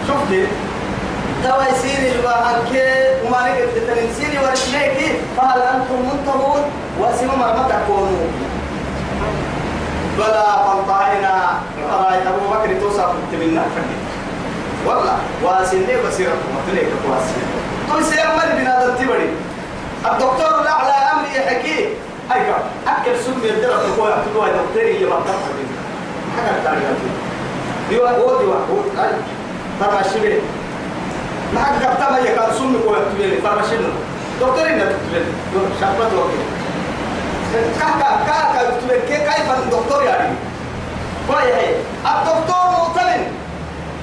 شفت 0.08 0.32
توا 1.44 1.64
يسيري 1.72 2.12
الواحد 2.20 2.56
كي 2.72 2.88
وما 3.28 3.40
نقدر 3.48 3.96
تنسيري 3.96 4.38
ورشنيكي 4.44 5.08
فهل 5.38 5.62
أنتم 5.62 6.00
منتهون 6.10 6.62
وأسموا 7.00 7.36
ما 7.36 7.68
تكونوا. 7.70 8.28
بلا 10.18 10.44
رأيت 11.92 12.28
أبو 12.28 12.46
بكر 12.54 12.80
توصف 12.80 13.12
تمنا 13.32 13.62
فدي 13.62 13.98
والله 14.86 15.18
واسنة 15.44 15.94
بصيرة 16.08 16.38
مطلق 16.56 16.90
واسنة 17.10 17.46
توي 17.90 18.04
سيعمل 18.04 18.50
بنا 18.58 18.96
تبري. 19.00 19.30
الدكتور 20.12 20.62
الأعلى 20.62 20.94
أمري 21.14 21.36
يحكي. 21.36 21.88
هاي 22.32 22.40
كم 22.40 22.64
أكل 22.88 23.20
سم 23.26 23.40
يدرك 23.44 23.80
تقول 23.96 24.12
تقول 24.34 24.48
دكتور 24.48 24.82
اللي 24.82 25.06
بطل 25.06 25.34
حاجة 26.38 26.64
تانية. 26.64 26.94
ديوا 27.90 28.10
هو 28.10 28.38
ديوا 28.40 28.56
هو 28.56 28.78
ترى 29.80 30.04
شبه 30.14 30.42
ما 31.54 31.64
حد 31.64 31.84
قبضة 31.84 32.12
ما 32.12 32.18
يكاد 32.20 32.54
سم 32.54 32.74
يقول 32.74 32.98
تبين 33.16 33.42
فرما 33.42 33.62
شنو؟ 33.62 33.90
دكتور 34.42 34.66
إنك 34.68 34.96
تبين 35.12 35.26
شابت 35.82 36.14
وكيل 36.14 36.46
كاكا 37.80 38.10
كاكا 38.28 38.80
تبين 38.80 39.00
كيف؟ 39.08 39.52
الدكتور 39.60 40.04
يعني. 40.04 40.36
كويس 41.28 41.46
هي 41.56 41.76
الدكتور 42.06 42.64
مؤتمن 42.72 43.22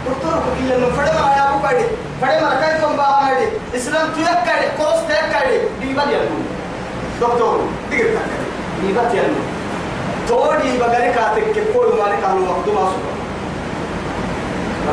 دكتور 0.06 0.32
كل 0.58 0.72
إنه 0.72 0.86
فرد 0.86 1.14
ما 1.20 1.32
يا 1.36 2.40
ما 2.40 2.60
كاي 2.60 2.80
كم 2.80 2.96
بقى 2.96 3.24
ماري 3.24 3.48
إسلام 3.76 4.08
تيك 4.12 4.26
كاري 4.26 4.68
كورس 4.78 5.00
تيك 5.08 5.32
كاري 5.32 5.58
دي 5.80 5.92
بدي 5.92 6.16
أنو 6.16 6.40
دكتور 7.20 7.60
دير 7.90 8.04
كاري 8.04 8.36
دي 8.82 8.92
بدي 8.92 9.20
أنو 9.20 9.40
تودي 10.28 10.78
بغير 10.78 11.12
كاتك 11.14 11.52
كل 11.74 11.88
ما 11.98 12.16
نكالو 12.16 12.46
وقت 12.50 12.68
ما 12.68 12.90
سوى 12.90 13.10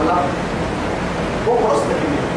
الله 0.01 0.17
هو 1.47 1.55
كورس 1.55 1.79
تكمل 1.81 2.27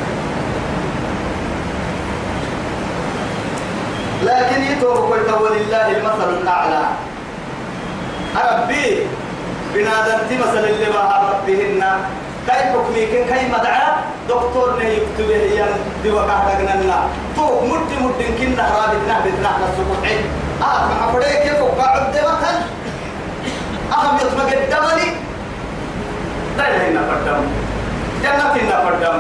لكن 4.23 4.63
يتوب 4.63 5.13
قلت 5.13 5.29
ولله 5.41 5.91
المثل 5.97 6.31
الأعلى 6.43 6.83
ربي 8.37 9.07
بنادمتي 9.75 10.39
مثل 10.39 10.59
اللي 10.65 10.87
بها 10.87 11.31
ربهن 11.33 11.85
كاي 12.47 12.63
حكمي 12.73 13.07
كن 13.07 13.25
كاي 13.35 13.49
مدعى 13.49 13.87
دكتور 14.29 14.77
نه 14.79 14.85
يكتب 14.89 15.31
هي 15.31 15.65
دي 16.03 16.11
وقع 16.11 16.43
لنا 16.61 17.09
تو 17.37 17.61
مد 17.67 17.91
مد 18.03 18.21
كن 18.39 18.57
نهرا 18.57 18.87
بتنا 18.95 19.17
بتنا 19.25 19.51
نسوق 19.63 20.05
عين 20.05 20.23
آه 20.63 20.89
مع 20.89 21.13
فريق 21.13 21.43
كيف 21.43 21.61
وقع 21.63 21.87
عبد 21.97 22.15
مثل 22.17 22.57
اهم 23.93 24.17
يطبق 24.17 24.53
الدمني 24.53 25.11
لا 26.59 26.89
إلا 26.89 27.01
فردم. 27.09 27.41
جنة 28.23 28.55
إنا 28.63 28.85
فردم. 28.85 29.19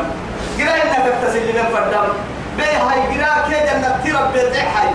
قرا 0.59 0.75
إنا 0.83 0.99
تغتسل 1.07 1.51
لنا 1.53 1.65
فردم. 1.65 2.07
بي 2.57 2.63
هاي 2.65 3.01
قرا 3.01 3.49
كي 3.49 3.57
جنة 3.67 4.01
ترب 4.05 4.33
بيت 4.33 4.57
حي 4.57 4.89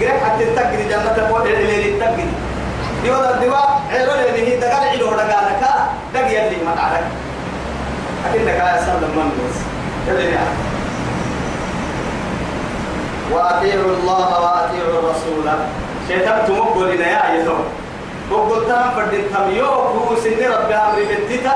قرا 0.00 0.14
حتى 0.24 0.44
تقري 0.56 0.84
جنة 0.88 1.12
تقول 1.16 1.46
اللي 1.46 2.00
تقري 2.00 2.26
ديوا 3.06 3.36
ديوا 3.40 3.56
عيرو 3.90 4.12
اللي 4.12 4.46
هي 4.46 4.60
دقال 4.60 4.88
عيرو 4.88 5.10
دقالك 5.10 5.62
دق 6.14 6.26
يلي 6.26 6.58
ما 6.66 6.74
تعرف. 6.76 7.06
أكيد 8.26 8.44
دقال 8.44 8.80
سلم 8.80 9.12
من 9.16 9.30
بس. 9.38 9.58
يلي 10.08 10.38
وأطيعوا 13.32 13.92
الله 13.96 14.28
وأطيعوا 14.42 14.98
الرسول. 14.98 15.46
شيطان 16.08 16.46
تمقل 16.46 16.94
لنا 16.94 17.06
يا 17.06 17.32
أيها 17.32 17.58
وقلت 18.30 18.70
أنا 18.70 18.90
فردين 18.96 19.24
تميو 19.34 19.66
هو 19.66 20.16
سن 20.16 20.30
ربي 20.30 20.74
أمري 20.74 21.04
بنتيتا. 21.04 21.54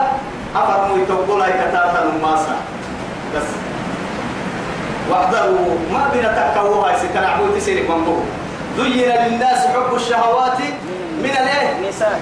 أفر 0.57 0.89
مو 0.89 0.97
يتوقل 1.03 1.43
أي 1.43 1.53
كتاتا 1.53 2.11
نماسا. 2.19 2.57
بس. 3.37 3.49
واحذروا. 5.11 5.79
ما 5.93 6.11
بين 6.13 6.23
تكوها. 6.23 6.99
سكن 6.99 7.25
عبود 7.25 7.59
تسيرك 7.59 7.91
منبوه 7.91 8.23
زين 8.77 9.11
للناس 9.11 9.67
حب 9.67 9.95
الشهوات. 9.95 10.59
من 11.23 11.35
الإيه؟ 11.43 11.71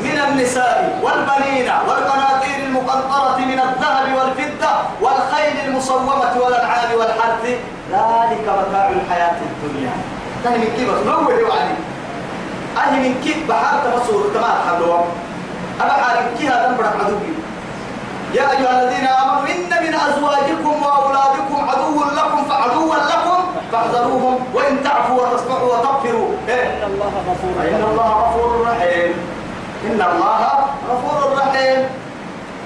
من 0.07 0.19
النساء 0.29 0.99
والبنين 1.03 1.69
والقناطير 1.89 2.59
المقنطرة 2.67 3.39
من 3.39 3.59
الذهب 3.61 4.07
والفضة 4.19 4.73
والخيل 5.01 5.57
المصومة 5.69 6.33
والأنعام 6.43 6.91
والحرث. 6.99 7.45
ذلك 7.93 8.45
متاع 8.59 8.89
الحياة 8.89 9.37
الدنيا. 9.49 9.93
تهي 10.45 10.59
من 10.59 10.71
كيف؟ 10.77 10.89
نور 11.07 11.33
وعلي 11.49 11.75
أهي 12.79 13.09
من 13.09 13.21
كيف؟ 13.25 13.49
بحار 13.49 13.81
تبصور 13.85 14.31
تمام 14.35 14.57
حلوة 14.69 15.05
أبا 15.81 15.93
حارب 15.93 16.25
كيها 16.39 16.67
تنبرك 16.67 16.93
عدوكي 17.05 17.33
يا 18.35 18.43
أيها 18.51 18.83
الذين 18.83 19.07
آمنوا 19.07 19.43
إن 19.55 19.71
من 19.85 19.95
أزواجكم 19.95 20.83
وأولادكم 20.83 21.69
عدو 21.71 22.05
لكم 22.05 22.45
فعدوا 22.49 22.95
لكم 22.95 23.28
فاحذروهم 23.73 24.39
وإن 24.55 24.85
تعفوا 24.85 25.23
وتصفحوا 25.23 25.69
وتغفروا. 25.69 26.29
إيه؟ 26.49 26.67
إن 26.67 26.83
الله 26.91 27.13
غفور 27.29 27.53
إن 27.69 27.83
الله 27.91 28.09
غفور 28.09 28.67
رحيم. 28.69 29.13
إن 29.87 30.03
الله 30.13 30.41
غفور 30.91 31.39
رحيم. 31.39 31.89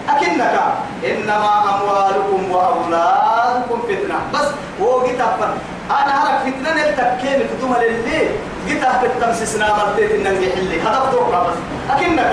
أكنك 0.08 0.60
إنما 1.04 1.52
أموالكم 1.74 2.50
وأولادكم 2.50 3.78
فتنة. 3.88 4.18
بس 4.34 4.48
هو 4.82 5.00
أفن. 5.00 5.52
أنا 5.90 6.14
هرك 6.22 6.40
فتنة 6.40 6.70
نلتكين 6.74 7.48
كتوما 7.48 7.76
للي؟ 7.76 8.28
جيت 8.68 8.84
أفن 8.84 9.10
تمسسنا 9.20 9.66
مرتين 9.74 10.26
إنك 10.26 10.42
يحلي 10.42 10.80
هذا 10.80 11.00
فتوقع 11.00 11.42
بس. 11.42 11.56
أكنك 11.90 12.32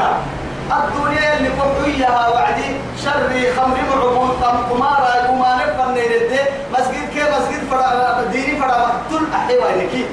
الدنيا 0.70 1.38
اللي 1.38 1.50
قطعيها 1.50 2.30
وعدي 2.30 2.78
شر 3.04 3.32
خمر 3.58 3.78
معبود 3.96 4.30
قمارا 4.72 5.28
قمار 5.28 5.60
فنين 5.90 6.12
الدين 6.22 6.46
مسجد 6.74 7.10
كي 7.14 7.22
مسجد 7.22 7.62
فرا 7.72 8.24
ديني 8.32 8.60
فرا 8.60 8.78
مقتل 8.88 9.26
أحيوا 9.34 9.70
إنكي 9.76 10.06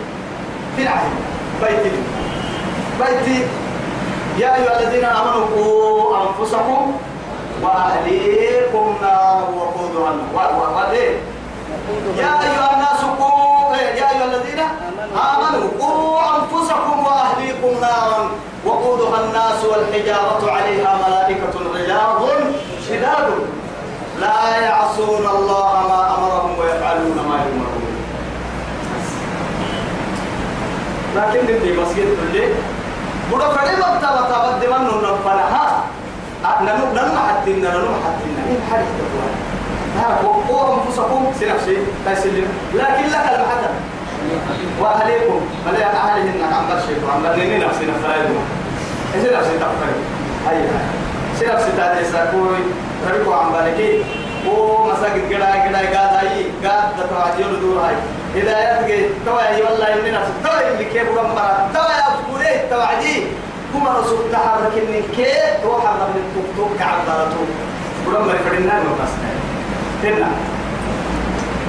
في 0.76 0.82
العهد. 0.82 1.10
بيتي. 1.62 1.90
بيتي. 3.00 3.46
يا 4.38 4.54
أيها 4.56 4.80
الذين 4.80 5.04
آمنوا 5.04 5.46
قوا 5.56 6.16
أنفسكم 6.28 6.92
وأهليكم 7.62 8.94
نارا 9.02 9.48
وقودها 9.56 10.10
النار 10.10 10.92
يا 12.18 12.32
أيها 12.42 12.74
الناس 12.74 13.00
قوا 13.18 13.76
يا 13.76 14.10
أيها 14.10 14.24
الذين 14.24 14.60
آمنوا 15.16 15.68
قوا 15.80 16.20
أنفسكم 16.36 17.06
وأهليكم 17.06 17.80
نارا 17.80 18.30
وقودها 18.66 19.20
الناس 19.24 19.64
والحجارة 19.64 20.50
عليها 20.50 21.05
لا 24.20 24.56
يعصون 24.56 25.24
الله 25.36 25.72
ما 25.90 26.00
أمرهم 26.14 26.52
ويفعلون 26.58 27.18
ما 27.28 27.36
يؤمرون. 27.44 27.84
لكن 31.16 31.40
ندي 31.48 31.70
مسجد 31.80 32.08
كله 32.20 32.46
بڑا 33.30 33.46
فڑے 33.54 33.74
مبتا 33.82 34.10
بتا 34.16 34.36
بد 34.44 34.62
من 34.70 34.82
نو 35.02 35.14
فنها 35.24 35.66
ننو 36.66 36.84
ننو 36.96 37.18
حتىنا 37.28 37.70
ننو 37.76 37.92
حتىنا 38.04 38.40
إيه 38.48 38.60
حرف 38.70 38.88
تقوى 38.98 39.28
ها 39.98 40.08
وقوا 40.24 40.74
أنفسكم. 40.74 41.22
سنفسي. 41.40 41.76
تسلم 42.06 42.48
لكن 42.74 43.06
لك 43.14 43.26
المحتى 43.34 43.70
وأهليكم. 44.80 45.40
فلا 45.64 45.86
أهلهن 45.86 46.40
عم 46.52 46.64
برشيك 46.70 47.00
وعم 47.08 47.22
برنيني 47.22 47.56
نفسي 47.58 47.84
إذا 49.14 49.38
نفسي 49.38 49.54
تفكر 49.58 49.90
هاي 50.46 50.56
هاي 50.56 50.86
سنفسي 51.40 51.70
تاتي 51.76 52.04
ساكوي. 52.12 52.62
ربكو 53.10 53.32
عم 53.32 53.52
بركي 53.52 54.02
أو 54.46 54.84
مساجد 54.86 55.32
قدا 55.34 55.46
قدا 55.52 55.78
قاد 55.78 56.14
هاي 56.14 56.44
قاد 56.64 56.84
تتواجيون 56.98 57.60
دور 57.60 57.78
هاي. 57.80 57.94
هدايات 58.42 58.84
جي 58.86 59.06
توعي 59.26 59.62
والله 59.62 60.10
نفسي 60.10 60.32
توعي 60.44 60.72
اللي 60.72 60.84
كيف 60.84 61.08
ومرا 61.10 61.68
توعي 61.74 62.00
أفكوري 62.08 62.68
توعدي 62.70 63.22
كما 63.72 63.98
رسول 63.98 64.32
تحرك 64.32 64.72
إن 64.76 65.02
كيف 65.16 65.62
توحر 65.62 65.94
من 65.94 66.22
التوك 66.24 66.78
كعب 66.78 66.98
دارتو 67.06 67.42
ولما 68.06 68.32
يفرنا 68.32 68.80
بس. 69.02 69.12
هنا 70.04 70.28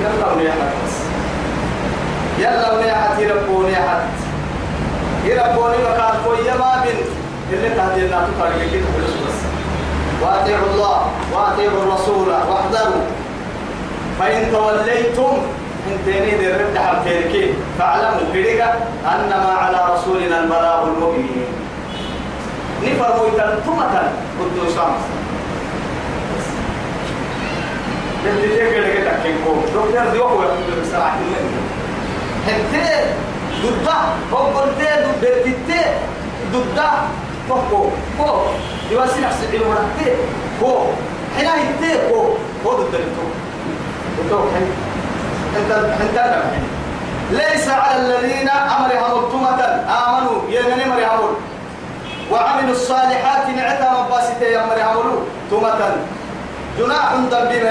يلا 0.02 0.34
ونيحت 0.34 0.58
بس 0.86 0.96
يلا 2.40 2.74
ونيحت 2.74 3.20
يربوني 3.20 3.76
حت 3.76 4.14
يربوني 5.26 5.78
مكان 5.78 6.16
كوي 6.26 6.52
ما 6.60 6.84
بين 6.84 6.96
اللي 7.54 7.70
تهدينا 7.70 8.28
تطالب 8.28 8.72
كده 8.74 8.84
بس. 9.28 9.57
وأطيعوا 10.22 10.68
الله 10.74 10.98
وأطيعوا 11.34 11.84
الرسول 11.84 12.28
واحذروا. 12.30 13.04
فإن 14.20 14.52
توليتم 14.52 15.38
انتني 15.92 16.38
دي 16.38 16.48
رد 16.48 16.78
حبتيركي 16.78 17.54
فاعلموا 17.80 18.34
كده 18.34 18.74
أنما 19.06 19.54
على 19.62 19.94
رسولنا 19.94 20.40
البلاغ 20.40 20.84
المبين. 20.84 21.46
نفرموا 22.84 23.28
يتنتمة 23.28 24.12
قدوا 24.40 24.70
شمس 24.76 25.04
اللي 28.26 28.48
تيجي 28.48 28.80
لك 28.80 29.04
تحكيكو 29.06 29.56
دكتور 29.66 29.88
دي 30.12 30.18
يقول 30.18 30.46
بصراحة 30.82 31.18
حتى 32.48 33.04
ضد 33.64 33.88
هو 34.34 34.38
قلت 34.38 34.82
ضد 35.22 35.44
تتي 35.44 35.84
فوق 37.50 37.92
فوق 38.18 38.44
يواسي 38.92 39.22
نفس 39.22 39.38
العلم 39.44 39.70
ورحتي 39.70 40.12
فوق 40.62 40.94
حنا 41.38 41.50
هتي 41.56 42.10
فوق 42.10 42.38
هو 42.66 42.72
ضد 42.72 42.94
التوك 42.94 43.34
التوك 44.20 44.48
انت 45.58 45.72
انت 46.02 46.44
ليس 47.32 47.70
على 47.70 47.96
الذين 48.02 48.50
أمرهم 48.50 49.24
التمة 49.24 49.64
آمنوا 50.08 50.42
يا 50.50 50.62
من 50.62 50.82
أمرهم؟ 50.82 51.36
وعملوا 52.32 52.72
الصالحات 52.72 53.50
نعتا 53.50 53.92
مباسطة 53.92 54.44
يا 54.44 54.66
مري 54.66 54.82
عملوا 54.82 55.22
تمتا 55.52 55.96
جناح 56.80 57.14
ذنب 57.14 57.64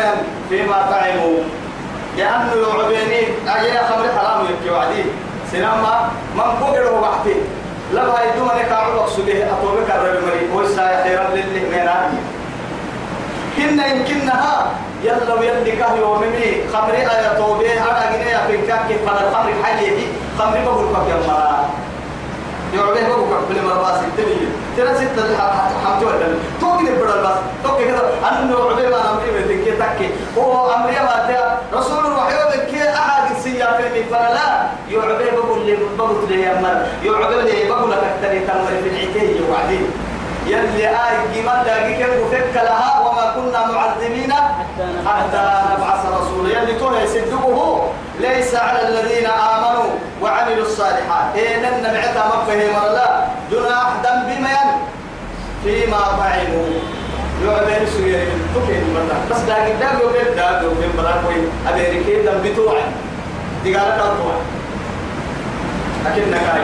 فيما 0.48 0.86
طعموا. 0.90 1.38
لأنه 2.16 2.52
يعبيني 2.54 3.20
أجل 3.48 3.78
خمر 3.88 4.08
حرام 4.18 4.46
يبكي 4.46 4.70
وعدي 4.70 5.04
سينما 5.50 6.08
من 6.34 6.44
بقره 6.60 7.00
وقتي 7.00 7.34
لما 7.92 8.16
يدوم 8.34 8.50
أنا 8.50 8.62
كعب 8.62 8.96
أقصده 8.96 9.52
أطوبك 9.52 9.90
الرب 9.90 10.22
مري 10.26 10.48
ويسا 10.54 11.02
خيرا 11.04 11.24
لله 11.34 11.68
مينا 11.70 12.10
كنا 13.56 13.86
يمكنها 13.86 14.72
يلا 15.04 15.34
ويلي 15.34 15.72
كهي 15.72 16.00
وممي 16.02 16.68
خمر 16.72 16.94
آية 16.94 17.38
توبه 17.38 17.72
أنا 17.72 18.16
جنيه 18.16 18.46
في 18.46 18.66
كاك 18.66 18.86
فلا 19.06 19.28
الخمر 19.28 19.52
حيه 19.64 20.06
خمر 20.38 20.58
بقول 20.64 20.92
كاك 20.94 21.08
يا 21.08 21.16
مرا 21.28 21.68
يعبيه 22.74 23.08
بقول 23.08 23.28
كاك 23.30 23.44
بل 23.50 23.68
مرباس 23.68 23.98
الدنيا. 24.00 24.48
ترى 24.76 24.94
ستة 24.94 25.36
حمتوا 25.84 26.08
ولا 26.08 26.26
توقي 26.60 26.84
بدل 26.84 27.22
بس 27.22 27.36
توقي 27.64 27.84
كذا 27.84 28.02
أنه 28.28 28.56
عبيه 28.70 28.88
ما 28.88 29.10
أمري 29.10 29.30
بدك 29.30 29.78
تكي. 29.78 30.10
هو 30.38 30.74
أمري 30.74 30.92
ما 30.92 31.24
تيا 31.26 31.58
رسول 31.78 32.06
الوحي 32.06 32.34
بدك 32.34 32.74
أحد 32.78 33.36
السيا 33.36 33.72
في 33.76 34.04
فلا 34.04 34.66
يعبيه 34.90 35.30
بقول 35.30 35.66
لي 35.66 35.76
بقول 35.98 36.28
لي 36.28 36.42
يا 36.42 36.60
مر 36.60 36.86
يعبيه 37.04 37.40
لي 37.42 37.68
بقول 37.68 37.90
لك 37.90 38.16
تري 38.22 38.40
تمر 38.40 38.66
في 38.82 38.88
العتيه 38.88 39.40
وبعدين 39.48 39.90
يلي 40.46 40.88
آي 40.88 41.16
قيمة 41.34 41.62
دقيقة 41.62 42.22
وفك 42.22 42.54
لها 42.54 43.00
وما 43.00 43.32
كنا 43.34 43.66
معذبين 43.72 44.32
حتى 45.06 45.62
نبعث 45.72 46.06
رسولا. 46.20 46.58
يلي 46.58 46.78
توه 46.78 47.00
يصدقه 47.02 47.92
ليس 48.20 48.54
على 48.54 48.88
الذين 48.88 49.26
آمنوا 49.26 49.90
وعملوا 50.22 50.64
الصالحات. 50.64 51.34
إيه 51.34 51.56
لن 51.56 51.86
مفهم 52.46 52.76
الله 52.86 53.10
جناح 53.50 53.88
ذنب 54.06 54.28
من 54.40 54.66
فيما 55.64 55.98
طعموا 55.98 56.66
يعبين 57.44 57.86
سوية 57.96 58.24
تكين 58.54 58.84
مرة 58.94 59.18
بس 59.30 59.40
داقي 59.42 59.72
داقي 59.82 60.06
وبين 60.06 60.36
داقي 60.36 60.66
وبين 60.66 60.92
براكوي 60.98 61.40
أمريكي 61.68 62.22
ذنب 62.22 62.56
توعي 62.56 62.82
دي 63.64 63.76
قالت 63.76 63.98
توعي 63.98 64.42
لكن 66.06 66.30
نكاي 66.30 66.62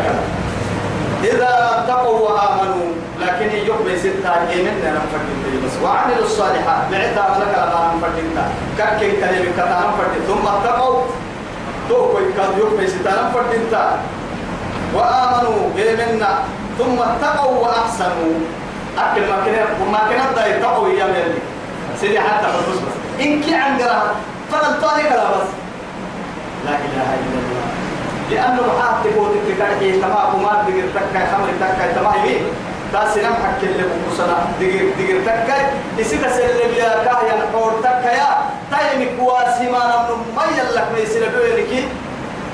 إذا 1.25 1.51
اتقوا 1.79 2.19
وآمنوا 2.19 2.89
لكن 3.21 3.57
يقبل 3.67 3.99
ستة 3.99 4.51
يمنا 4.51 4.91
نفرد 4.91 5.27
بس. 5.65 5.83
وعملوا 5.85 6.25
الصالحات. 6.25 6.83
بعتا 6.91 7.39
ملك 7.39 7.55
لما 7.59 7.95
نفرد 7.97 8.17
كاكين 8.79 9.11
كلمة 9.11 9.53
كتا 9.57 9.79
نفرد 9.87 10.15
ثم 10.29 10.47
اتقوا. 10.47 11.03
توكو 11.89 12.19
يكاد 12.19 12.59
يقبل 12.59 12.89
ستة 12.89 13.11
نفرد 13.29 13.53
وآمنوا 14.95 15.71
يمنا 15.77 16.39
ثم 16.79 16.97
اتقوا 17.03 17.59
وأحسنوا. 17.59 18.35
أكل 18.99 19.21
ما 19.21 19.37
كنا 19.45 19.91
ما 19.93 19.99
كنا 20.09 20.33
دا 20.37 20.47
يتقوا 20.47 20.89
يا 20.89 21.07
ملي. 21.07 21.39
سيدي 22.01 22.21
حتى 22.21 22.47
بس 22.47 22.79
إن 23.21 23.41
كي 23.43 23.55
عندنا 23.55 24.03
فضل 24.53 24.81
طارق 24.83 25.11
بس. 25.33 25.49
لا 26.65 26.71
إله 26.71 27.09
إلا 27.21 27.39
الله. 27.43 27.67
لأنه 28.31 28.63
محاط 28.63 29.05
تقول 29.05 29.31
تكاكي 29.49 30.01
تمام 30.01 30.43
ما 30.43 30.65
دقر 30.67 30.87
تكاي 30.95 31.27
خمر 31.33 31.49
تكاي 31.61 31.95
تمام 31.95 32.23
مين 32.23 32.43
بس 32.95 33.17
نم 33.17 33.35
حكي 33.45 33.67
اللي 33.67 33.85
بقصنا 33.89 34.37
دقر 34.61 34.85
دقر 34.99 35.21
تكاي. 35.27 35.63
إسيك 36.01 36.21
سلم 36.21 36.73
يا 36.77 36.91
كايا 37.05 37.35
نحور 37.41 37.73
تكايا. 37.83 38.31
تايم 38.71 39.19
كواسي 39.19 39.71
ما 39.71 39.83
نمن 39.91 40.21
ما 40.37 40.45
يلك 40.57 40.87
ما 40.93 40.99
يصير 40.99 41.31
بينك. 41.35 41.85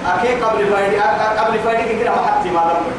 أكيد 0.06 0.44
قبل 0.44 0.66
فايدي 0.66 1.00
قبل 1.40 1.58
فايدي 1.58 1.98
كده 2.00 2.11
ما 2.11 2.26
حتى 2.26 2.50
ما 2.50 2.61
نمن 2.61 2.96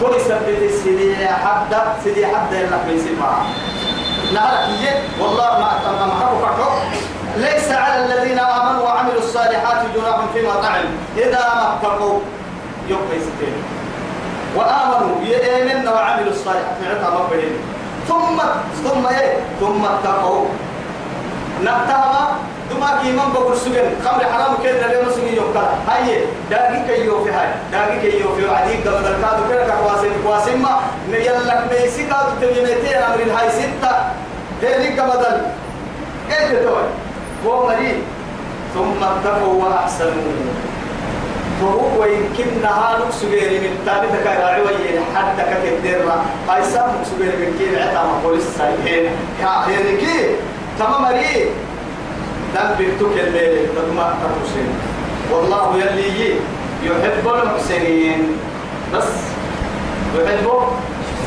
تو 0.00 0.14
يثبت 0.16 0.70
سيدي 0.84 1.28
حدا 1.28 1.82
سيدي 2.04 2.26
حدا 2.26 2.60
يلك 2.60 2.72
ما 2.86 2.92
يصير 2.92 3.12
معه 3.20 3.44
نهارك 4.34 5.02
والله 5.20 5.58
ما 5.58 6.06
ما 6.06 6.14
حكوا 6.20 7.10
ليس 7.36 7.70
على 7.70 8.04
الذين 8.04 8.38
آمنوا 8.38 8.82
وعملوا 8.82 9.18
الصالحات 9.18 9.86
جناح 9.94 10.18
فيما 10.34 10.54
طعم. 10.54 10.84
إذا 11.16 11.38
ما 11.38 11.76
اتقوا 11.76 12.20
يبقى 12.88 13.20
ستين 13.20 13.54
وآمنوا 14.56 15.16
يؤمنون 15.24 15.88
وعملوا 15.88 16.30
الصالحات. 16.30 16.76
نعتها 16.82 17.10
مبهين 17.10 17.52
ثم 18.08 18.38
ثم 18.84 19.06
إيه؟ 19.06 19.36
ثم 19.60 19.84
اتقوا. 19.84 20.46
نبتها 21.60 22.38
دما 22.70 22.98
كي 23.02 23.12
من 23.12 23.32
بقول 23.34 23.56
سجن. 23.56 23.90
خمر 24.04 24.24
حرام 24.32 24.56
كده 24.64 25.00
لما 25.00 25.12
سجن 25.12 25.34
يوكل 25.34 25.60
هاي 25.88 26.24
داقي 26.50 26.86
كي 26.86 27.04
يوفي 27.04 27.30
هاي. 27.30 27.48
داقي 27.72 28.00
كي 28.00 28.20
يوفي 28.20 28.44
وعديك 28.44 28.88
قبل 28.88 29.06
الكادو 29.06 29.42
كده 29.50 29.64
كواسين 29.64 30.12
كواسين 30.24 30.62
ما. 30.62 30.80
يلك 31.08 31.62
ميسي 31.70 32.02
كادو 32.02 32.30
تبيمتين 32.40 32.96
أمر 32.96 33.20
هاي 33.36 33.50
ستة. 33.50 33.92
هيك 34.62 35.00
بدل 35.00 35.40
إيه 36.30 36.64
توي 36.64 36.82
هو 37.46 37.66
مريض. 37.66 37.98
ثم 38.74 39.04
اتقوا 39.04 39.64
وأحسنوا. 39.64 40.60
فهو 41.60 42.00
ويمكن 42.00 42.62
نهار 42.62 43.00
سجيري 43.10 43.58
من 43.58 43.72
ثالثة 43.86 44.24
كراعي 44.24 44.62
حتى 45.16 45.42
كتدير 45.50 46.00
هاي 46.48 46.64
سام 46.64 46.90
سجيري 47.04 47.36
من 47.36 47.56
كين 47.58 47.74
عتا 47.82 48.02
ما 48.02 48.20
بوليس 48.24 48.44
سايحين 48.58 49.04
يا 49.40 49.48
يعني 49.68 49.96
كي 49.96 50.36
تمام 50.80 51.02
مريض. 51.02 51.52
دم 52.54 52.70
بيتوك 52.78 53.12
الليل 53.12 53.68
تدمع 53.76 54.08
ترسين 54.22 54.70
والله 55.32 55.76
يلي 55.76 56.40
يحب 56.84 57.24
المحسنين. 57.28 58.20
بس 58.94 59.10
يحب 60.16 60.48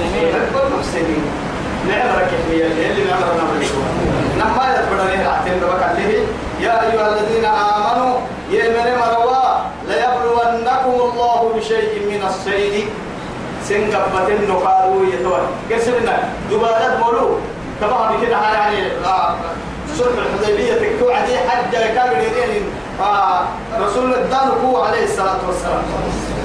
يحب 0.02 0.54
المحسنين. 0.66 1.26
نعم 1.90 2.08
ركحني 2.18 2.66
اللي 2.66 3.04
نعم 3.10 3.22
رنا 3.30 3.46
نما 4.38 4.64
يتبرني 4.74 5.22
العتين 5.22 5.60
بك 5.62 5.84
عليه. 5.84 6.26
يا 6.60 6.74
أيها 6.82 7.08
الذين 7.14 7.46
آمنوا 7.46 8.14
يمن 8.50 8.88
مروا 9.00 9.54
ليبلونكم 9.88 10.98
الله 11.10 11.52
بشيء 11.56 11.94
من 12.10 12.22
الصيد. 12.28 12.86
سنقبة 13.70 14.28
النقارو 14.28 15.04
يتوى 15.04 15.40
قسمنا. 15.72 16.16
دبالات 16.52 17.00
مولو. 17.00 17.38
طبعا 17.90 18.22
كده 18.22 18.38
يعني 18.54 18.88
صلح 19.98 20.08
الحديبية 20.18 20.74
تكتو 20.74 21.10
عدي 21.12 21.38
حج 21.38 21.72
كامل 21.96 22.24
يدين 22.24 22.64
رسول 23.80 24.14
الدان 24.14 24.50
هو 24.66 24.84
عليه 24.84 25.04
الصلاة 25.04 25.38
والسلام. 25.48 25.82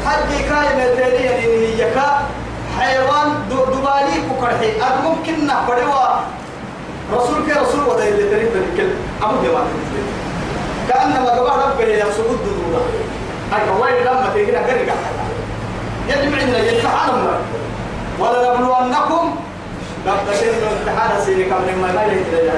حج 0.06 0.30
كامل 0.48 0.98
يدين 0.98 1.78
يكا 1.78 2.20
حيوان 2.78 3.28
دبالي 3.50 4.16
كرحي 4.40 4.70
أد 4.70 5.04
ممكن 5.04 5.46
نحبروا 5.46 6.06
رسول 7.16 7.36
كي 7.46 7.52
رسول 7.60 7.80
ودا 7.88 8.08
اللي 8.08 8.30
تريد 8.30 8.48
تريد 8.76 8.90
أبو 9.22 9.36
جماعة. 9.42 9.66
كأنما 10.88 11.30
قبع 11.30 11.52
ربه 11.66 11.84
يفسد 11.84 12.20
الدودة 12.20 12.80
هاي 13.52 13.60
كوين 13.78 14.04
لما 14.04 14.30
تيجي 14.34 14.52
نقرق 14.52 14.94
يجب 16.08 16.34
عندنا 16.38 16.58
يتحانم. 16.58 17.28
ولا 18.20 18.54
نبلونكم 18.54 19.17
قد 20.10 20.32
تشير 20.32 20.52
الامتحان 20.52 21.20
سيني 21.24 21.44
كم 21.44 21.80
ما 21.82 21.92
ما 21.92 22.02
يهتدي 22.02 22.50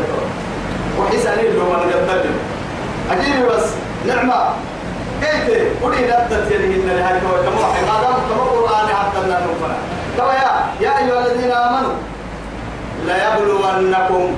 وحساني 0.99 1.43
اللي 1.49 1.61
هو 1.63 1.73
نقدم 1.73 2.35
أجيب 3.11 3.47
بس 3.47 3.67
نعمة. 4.07 4.35
كيف؟ 5.21 5.83
قولي 5.83 5.99
إن 5.99 6.89
لهاي 6.89 7.21
كوي 7.21 7.41
كما 7.45 7.61
ما 7.89 8.01
دام 8.03 8.17
كما 8.31 8.43
قرآن 8.43 8.87
حتى 8.89 9.29
لا 9.29 9.39
نفنا 9.41 9.77
كما 10.17 10.33
يا 10.33 10.51
يا 10.81 10.99
أيها 10.99 11.27
الذين 11.27 11.53
آمنوا 11.53 11.93
ليبلونكم 13.07 14.35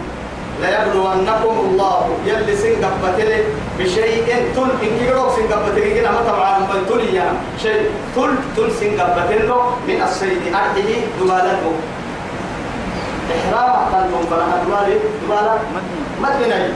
ليبلونكم 0.62 1.54
الله. 1.66 2.08
يلي 2.26 2.56
سنقبتلي 2.56 3.38
بشيء 3.78 4.26
تل 4.56 4.70
إن 4.82 4.98
كيرو 4.98 5.30
سنقبتلي 5.36 6.00
كنا 6.00 6.10
ما 6.10 6.20
طبعا 6.28 6.58
بل 6.58 6.80
تل 6.88 7.14
يا 7.14 7.32
شيء 7.62 7.90
تل 8.16 8.30
تل 8.56 8.72
سنقبتلو 8.80 9.60
من 9.88 10.02
الصيد 10.02 10.42
أرحيه 10.54 11.00
دبالته 11.20 11.72
إحرام 13.38 13.72
قلبهم 13.92 14.24
فلها 14.30 14.56
دبالي 14.64 14.96
دبالة 15.22 15.58
مدني 16.22 16.68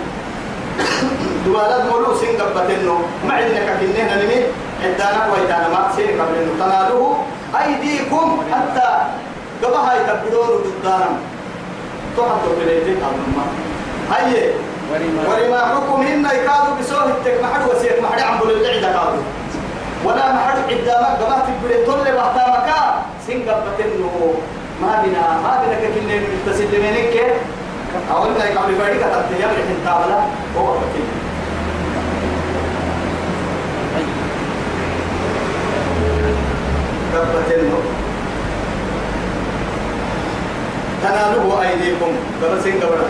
دبالات 1.46 1.82
مولو 1.90 2.14
سنقبتلو 2.20 2.96
ما 3.28 3.34
عندنا 3.34 3.76
كنينا 3.80 4.14
نمي. 4.22 4.40
عندنا 4.84 5.20
ويدانا 5.32 5.68
ما 5.68 5.80
سنقبتلو 5.96 6.52
تنالوه. 6.60 7.16
أيديكم 7.62 8.42
حتى 8.52 8.88
قبها 9.62 9.92
يتبدون 9.94 10.48
ضدارا 10.64 11.10
تحطوا 12.16 12.52
اليدين 12.62 12.98
أمما 13.08 13.44
هاي 14.10 14.52
ولما 14.92 15.60
حكم 15.72 16.00
هن 16.02 16.24
يكادوا 16.26 16.74
بسوه 16.80 17.04
التك 17.04 17.36
محد 17.42 17.60
وسيك 17.70 18.02
محد 18.02 18.20
عم 18.20 18.38
بول 18.38 18.50
العدة 18.50 18.92
كادوا. 18.92 19.24
ولا 20.04 20.32
محد 20.32 20.56
عدامك 20.68 21.20
قبها 21.20 21.38
تبدي 21.46 21.84
طل 21.86 22.04
بحتامك. 22.16 22.68
سنقبتنه 23.26 24.34
ما 24.82 25.02
بنا 25.04 25.24
ما 25.42 25.52
بنا 25.62 25.74
ككنين 25.80 26.22
متسلمينك 26.46 27.14
أول 28.12 28.30
ما 28.38 28.44
يقابل 28.44 28.74
فريق 28.74 29.02
تبتيا 29.02 29.46
من 29.46 29.58
الحنتابلة 29.62 30.18
هو 30.58 30.66
قبتنه 30.68 31.16
تناله 41.02 41.62
أيديكم. 41.62 42.12
قبل 42.42 42.62
سين 42.62 42.76
قبل 42.80 43.00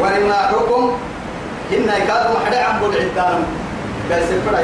ورماحكم. 0.00 0.92
إن 1.72 1.88
يكادوا 2.02 2.34
محدا 2.40 2.64
عن 2.64 2.80
بود 2.80 2.94
عدانم. 2.96 3.44
قال 4.10 4.22
سفر 4.22 4.54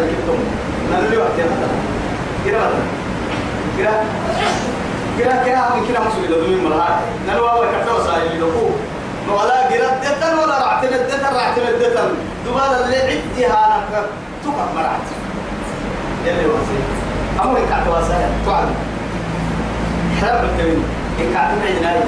كتم 0.83 1.05
نللي 1.05 1.17
وقت 1.17 1.31
هذا 1.41 1.69
كده 2.47 2.61
كده 3.79 3.91
كده 5.19 5.45
كده 5.45 5.59
هم 5.59 5.87
كده 5.89 6.01
مسؤول 6.01 6.29
دومين 6.29 6.65
مرات 6.65 6.99
نلوا 7.29 7.51
أول 7.51 7.67
كتاب 7.67 8.07
سائل 8.07 8.37
يدقوا 8.37 8.71
ولا 9.29 9.71
جرت 9.71 10.07
دتن 10.07 10.39
ولا 10.39 10.67
رعتمت 10.67 10.93
دتن 10.95 11.35
رعتمت 11.35 11.75
دتن 11.81 12.09
دوباره 12.47 12.85
اللي 12.85 12.97
عدها 12.97 13.85
نك 13.93 14.05
تقع 14.45 14.65
مرات 14.75 15.07
يلي 16.27 16.47
واسي 16.47 16.79
أمور 17.43 17.61
كعت 17.71 17.89
واسايا 17.89 18.31
تعال 18.47 18.69
حرب 20.21 20.45
التمين 20.45 20.85
كعت 21.35 21.51
بعدنا 21.63 22.01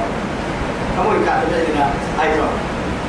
أمور 1.00 1.14
كعت 1.26 1.42
بعدنا 1.50 1.90
أيوة 2.22 2.46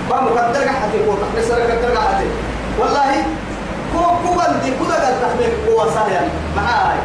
ما 0.10 0.22
مقدر 0.22 0.60
حتى 0.68 0.98
يكون 0.98 1.18
تحمل 1.22 1.44
سرك 1.48 1.72
قدر 1.72 2.02
حتى 2.02 2.26
والله 2.80 3.24
كو 3.96 4.28
كو 4.28 4.34
بندي 4.34 4.72
كو 4.80 4.86
ده 4.86 5.08
قد 5.08 5.16
تحمل 5.22 5.52
قوة 5.68 5.94
سهيا 5.94 6.30
معاي. 6.56 6.98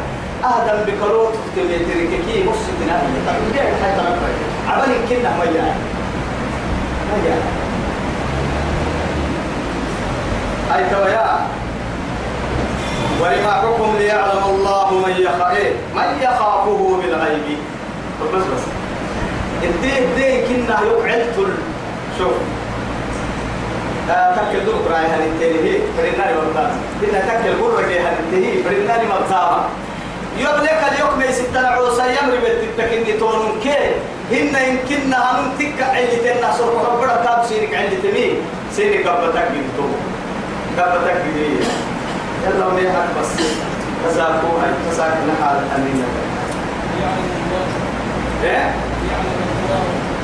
أهدم 0.43 0.91
بكروت 0.91 1.33
تمترك 1.55 2.09
كي 2.27 2.43
مص 2.49 2.57
تنادي 2.79 3.17
طب 3.27 3.33
ليه 3.53 3.61
حتى 3.61 4.01
نفرق 4.01 4.37
عمل 4.69 4.95
كنا 5.09 5.37
ما 5.37 5.43
يعني 5.43 5.79
ما 7.09 7.17
يعني 7.27 7.41
أي 10.75 10.89
تويا. 10.89 11.39
ولما 13.21 13.51
حكم 13.51 13.97
ليعلم 13.97 14.43
الله 14.49 14.91
من 14.93 15.15
يخاف 15.17 15.57
من 15.95 16.21
يخافه 16.21 16.99
بالغيب. 17.01 17.57
بس 18.33 18.43
بس. 18.43 18.63
الدين 19.63 20.03
الدين 20.03 20.47
كنا 20.47 20.79
يقعد 20.81 21.25
شوف. 22.17 22.33
تكل 24.07 24.65
دوك 24.65 24.91
راي 24.91 25.05
هنتهي 25.05 25.79
فرناني 25.97 26.33
مرتاز 26.37 26.71
إن 27.03 27.23
تكل 27.27 27.63
قرة 27.63 27.87
جي 27.87 27.99
هنتهي 27.99 28.63
فرناني 28.63 29.07
مرتاز 29.07 29.61
يوم 30.37 30.63
لك 30.63 30.81
اليوم 30.91 31.19
ما 31.19 31.25
يستنى 31.25 31.67
عوسى 31.67 32.03
يمري 32.03 32.37
بالتكني 32.37 33.13
تونون 33.13 33.59
كي 33.63 33.77
هن 34.31 34.55
يمكن 34.69 35.13
هنون 35.13 35.51
تك 35.59 35.81
عندي 35.83 36.15
تنا 36.15 36.53
سر 36.57 36.73
ربنا 36.89 37.15
تاب 37.15 37.45
سينك 37.49 37.75
عندي 37.75 37.95
تمي 37.95 38.33
سينك 38.75 39.07
قبل 39.07 39.33
تكني 39.33 39.61
تو 39.77 39.83
قبل 40.81 40.99
تكني 41.07 41.45
يلا 42.45 42.67
ما 42.73 42.81
يحد 42.81 43.09
بس 43.21 43.29
تساكو 44.05 44.47
هاي 44.61 44.71
تساك 44.91 45.13
نحال 45.29 45.57
أمينة 45.75 46.07
إيه 48.43 48.71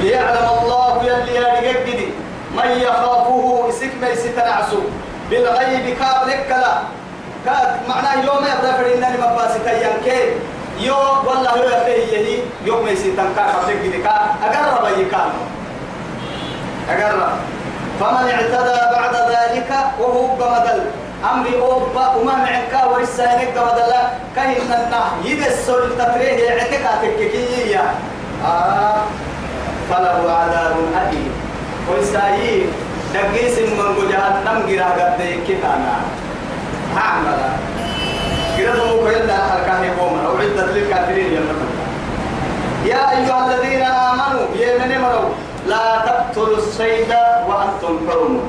ليعلم 0.01 0.49
الله 0.61 1.03
يلي 1.03 1.35
يا 1.35 1.47
من 2.55 2.71
يخافه 2.81 3.17
اسك 3.17 3.26
ما 4.01 4.07
يستنعسو 4.09 4.81
بالغيب 5.29 5.95
كاب 5.99 6.27
لكلا. 6.27 6.73
كاد 7.45 7.69
معناه 7.89 8.15
يوم 8.25 8.43
يبدا 8.43 8.71
فريناني 8.77 9.17
مباسي 9.17 9.59
تيان 9.65 9.97
كي. 10.05 10.21
يو 10.79 10.95
والله 11.25 11.57
يو 11.57 11.63
يفيه 11.63 12.17
يهي 12.17 12.39
يوم 12.65 12.85
ما 12.85 12.91
يستن 12.91 13.29
كا 13.35 13.41
قبلك 13.41 13.77
دي 13.77 13.97
كا. 14.03 14.15
أقرب 14.43 14.99
يكان 14.99 15.31
أقرب. 16.89 17.33
فمن 17.99 18.29
اعتدى 18.29 18.79
بعد 18.95 19.15
ذلك 19.15 19.69
وهو 19.99 20.35
بمدل. 20.35 20.81
أمري 21.31 21.61
أوبا 21.61 22.15
وما 22.15 22.35
معك 22.35 22.73
ورسانك 22.91 23.49
بمدل. 23.55 23.93
كهن 24.35 24.71
النح 24.73 25.07
يدسل 25.25 25.97
تفريه 25.97 26.49
اعتقاتك 26.49 27.17
كي 27.17 27.79
آه. 28.45 29.01
فله 29.89 30.31
عذاب 30.31 30.75
أليم. 31.01 31.31
ويسايي 31.89 32.65
دقيس 33.13 33.57
من 33.59 34.09
جهنم 34.11 34.57
جرا 34.69 34.85
قد 34.85 35.39
كتانا 35.47 35.95
هعمل 36.95 37.39
جرا 38.57 38.75
مو 38.75 39.07
كيلا 39.07 39.83
يقوم 39.83 40.19
أو 40.25 40.37
عدة 40.37 40.65
للكافرين 40.71 41.33
يا 41.33 41.41
يا 42.85 43.11
أيها 43.11 43.47
الذين 43.47 43.81
آمنوا 43.81 44.45
يا 44.55 44.77
من 44.77 45.01
مروا 45.01 45.29
لا 45.67 46.03
تقتلوا 46.05 46.57
الصيد 46.57 47.11
وأنتم 47.47 48.09
حرم 48.09 48.39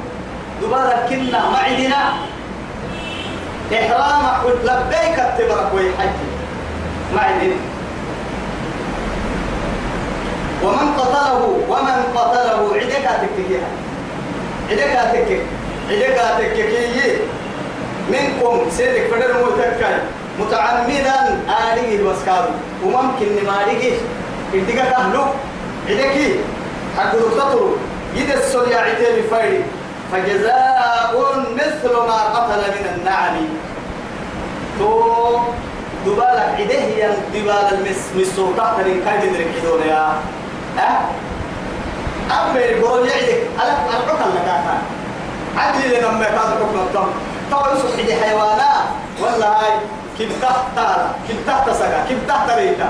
دوبارة 0.61 1.07
كنا 1.09 1.41
معدنا 1.51 2.03
إحرام 3.73 4.25
قلت 4.45 4.63
لبيك 4.65 5.19
التبرك 5.19 5.75
ويحج 5.75 6.17
معدنا 7.15 7.57
ومن 10.65 10.93
قتله 10.99 11.43
ومن 11.69 11.99
قتله 12.17 12.75
عدك 12.75 13.09
تككيها 13.23 13.69
عدك 14.71 15.13
تكك 15.13 15.41
عدك 15.91 16.47
تككي 16.57 17.19
منكم 18.11 18.71
سيدك 18.77 19.07
فدر 19.13 19.35
متكاي 19.47 19.99
متعمدا 20.41 21.41
آليه 21.73 21.97
المسكاب 21.99 22.45
وممكن 22.85 23.27
نماريه 23.43 23.93
عدك 24.55 24.75
تهلو. 24.75 25.23
عدك 25.89 26.17
حق 26.97 27.13
تطر 27.13 27.71
يد 28.15 28.31
السوريا 28.31 28.79
عتيب 28.79 29.25
فايري 29.31 29.63
فجزاء 30.13 31.15
مثل 31.55 31.93
ما 31.95 32.19
قتل 32.35 32.61
من 32.61 32.87
النعم. 32.97 33.37
تو 34.79 35.39
دبالك 36.07 36.55
عده 36.59 36.75
هي 36.75 37.11
دبال 37.35 37.69
المس 37.73 38.37
ترين 38.77 39.03
كاي 39.05 39.29
تدرك 39.29 39.47
حدون 39.61 39.83
يا 39.89 40.13
ها؟ 40.79 41.01
أما 42.31 42.61
يقول 42.61 43.09
يعدك 43.09 43.41
ألا 43.61 43.73
الحكم 43.73 44.31
لك 44.37 44.49
أكان 44.49 44.81
عدل 45.57 45.99
لنا 45.99 46.11
ما 46.11 46.25
كان 46.25 46.39
حكم 46.39 46.79
الطم 46.79 47.09
طبعا 47.53 47.69
يوسف 47.71 48.01
حدي 48.01 48.15
حيوانات. 48.15 48.87
والله 49.21 49.47
هاي 49.47 49.73
كم 50.19 50.29
تحت 50.43 50.65
كم 51.29 51.35
تحت 51.47 51.71
سكا 51.71 52.05
كم 52.09 52.19
تحت 52.29 52.51
ريتا. 52.51 52.89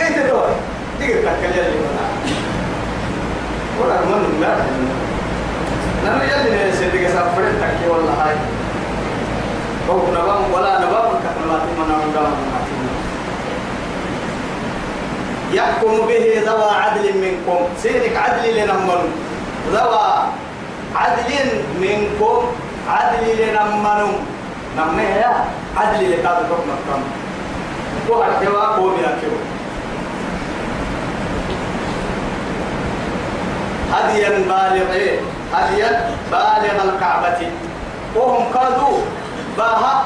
إنت 0.00 0.18
دور. 0.18 0.48
تقدر 1.00 1.20
تكلم 1.20 1.52
لي 1.52 1.78
ولا 3.80 3.94
ولا 3.94 4.00
من 4.00 4.40
ما 4.40 4.50
نحن 6.04 6.20
يلي 6.30 6.70
نسيت 6.70 7.10
سافرت 7.12 7.54
تكي 7.60 7.88
والله 7.90 8.12
هاي. 8.12 8.36
هو 9.90 9.98
نبام 10.10 10.42
ولا 10.54 10.78
نبام 10.78 11.08
كتنبات 11.22 11.62
من 11.78 12.10
نبام. 12.10 12.32
يحكم 15.52 16.06
به 16.08 16.42
ذوى 16.46 16.70
عدل 16.70 17.18
منكم. 17.18 17.58
سيرك 17.82 18.16
عدل 18.16 18.56
لنمن 18.56 19.12
ذوى 19.72 20.12
عدل 20.94 21.32
منكم 21.80 22.42
عدل 22.88 23.24
لنمن 23.38 24.00
نمه 24.78 25.02
يا 25.02 25.44
عدل 25.76 26.10
لكاد 26.12 26.36
حكم 26.50 26.68
الكم. 26.76 27.02
وحكوا 28.08 28.76
قوم 28.76 28.94
يكوا 28.94 29.38
هديا 33.92 34.28
بالغ؟ 34.28 34.90
هديا 35.54 36.10
بالغ 36.30 36.84
الكعبة. 36.84 37.50
وهم 38.16 38.52
كادوا 38.54 38.98
باها 39.58 40.04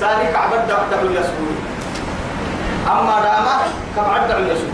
ساري 0.00 0.26
كعبة 0.32 0.56
دعوا 0.56 1.10
يسكون 1.10 1.56
أما 2.86 3.16
داما 3.22 3.56
كم 3.96 4.10
عدع 4.14 4.38
يسوع. 4.38 4.72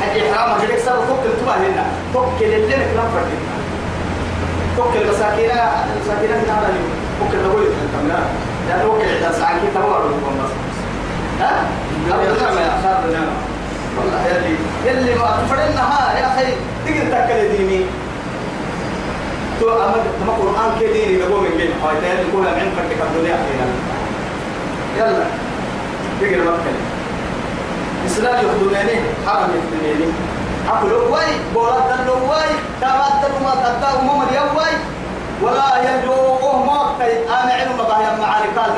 حاجة 0.00 0.34
حرام 0.34 0.50
هجرك 0.60 0.78
سبب 0.78 1.00
توكل 1.08 1.30
تبع 1.40 1.54
هنا 1.54 1.84
توكل 2.14 2.44
اللي 2.44 2.66
نكلم 2.66 3.08
فردنا 3.14 3.52
توكل 4.76 5.08
مساكين 5.10 5.50
مساكين 6.04 6.30
هنا 6.32 6.52
على 6.56 6.66
اليوم. 6.66 6.90
توكل 7.20 7.48
نقول 7.48 7.62
لكم 7.62 8.08
لا 8.08 8.18
لا 8.68 8.82
توكل 8.82 9.04
إذا 9.04 9.32
ساعة 9.38 9.60
كي 9.60 9.66
تمر 9.74 9.98
لكم 10.08 10.32
بس 10.44 10.50
ها؟ 11.40 11.64
لا 12.08 12.16
نعم 12.16 12.56
يا 12.58 12.72
خير 12.82 13.12
نعم 13.12 13.32
والله 13.98 14.26
يلي 14.26 14.56
يلي 14.86 15.14
ما 15.14 15.26
فرنا 15.50 15.82
ها 15.82 16.18
يا 16.18 16.26
أخي 16.26 16.52
تقدر 16.86 17.10
تأكل 17.10 17.56
ديني. 17.56 17.84
تو 19.60 19.68
أما 19.68 19.96
تما 20.20 20.32
قرآن 20.32 20.70
كديني 20.80 21.22
نقول 21.22 21.40
من 21.40 21.56
بين 21.56 21.70
هاي 21.84 21.96
تاني 22.00 22.28
نقول 22.28 22.42
من 22.42 22.72
فردك 22.76 23.00
الدنيا. 23.02 23.36
يلا. 24.98 25.24
تقدر 26.20 26.44
ما 26.44 26.56
تكلم 26.56 26.91
إسلام 28.06 28.34
يخدمني 28.34 28.96
حرم 29.26 29.50
يخدمني 29.58 30.12
أقول 30.68 30.92
واي 30.92 31.26
بولاد 31.54 31.82
دلو 32.04 32.14
واي 32.30 32.50
تابات 32.80 33.12
دلو 33.22 33.38
ما 33.44 33.52
أمم 34.00 34.22
اليوم 34.22 34.56
واي. 34.56 34.74
ولا 35.42 35.90
يرجوه 35.90 36.64
موقت 36.64 37.00
أنا 37.28 37.52
علم 37.52 37.76
بها 37.78 38.16
معاني 38.20 38.46
قال 38.56 38.70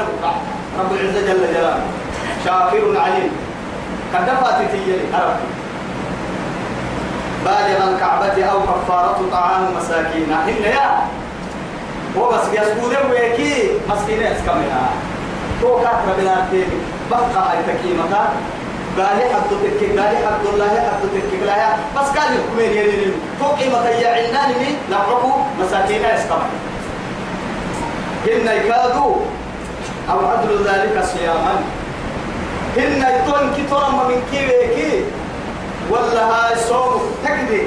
رب 0.79 0.93
العزة 0.93 1.21
جل 1.21 1.55
جلاله. 1.55 1.81
شاكر 2.45 3.01
عليم. 3.01 3.31
كدفات 4.13 4.71
تيجي 4.71 4.97
عرب 5.15 5.37
بالغ 7.45 7.95
الكعبة 7.95 8.45
أو 8.45 8.61
كفارة 8.61 9.21
طعام 9.33 9.63
مساكين. 9.77 10.33
إن 10.33 10.63
يا 10.65 11.09
هو 12.19 12.29
بس 12.29 12.47
يسكون 12.53 12.95
ويكي 13.11 13.71
مسكين 13.89 14.23
اسكمنا. 14.23 14.83
تو 15.61 15.77
كاتب 15.77 16.09
بلا 16.19 16.37
تيني 16.51 16.79
بقى 17.11 17.21
هاي 17.21 17.59
تكيمة. 17.67 18.29
قال 18.99 19.19
حد 19.35 19.51
تك 19.51 19.99
قال 19.99 20.17
حد 20.27 20.45
الله 20.55 20.69
حد 20.69 21.03
تك 21.15 21.47
لا 21.47 21.77
بس 21.97 22.09
قال 22.19 22.33
لي 22.33 22.39
كمين 22.49 22.71
يلي 22.79 23.13
تو 23.41 23.47
قيمة 23.47 23.89
يا 23.89 24.09
عنان 24.09 24.49
مي 24.61 24.77
نفعكو 24.91 25.31
مساكين 25.61 26.05
اسكما 26.05 26.47
هن 28.27 28.47
يكادوا 28.57 29.15
أو 30.11 30.27
عدل 30.27 30.65
ذلك 30.65 31.05
صياما. 31.05 31.55
هن 32.77 33.05
يتون 33.17 33.53
كي 33.57 33.63
ترى 33.71 33.89
من 34.09 34.23
كي 34.31 34.47
كي 34.75 35.05
ولا 35.91 36.25
هاي 36.25 36.57
صوم 36.69 37.03
تكدي 37.25 37.63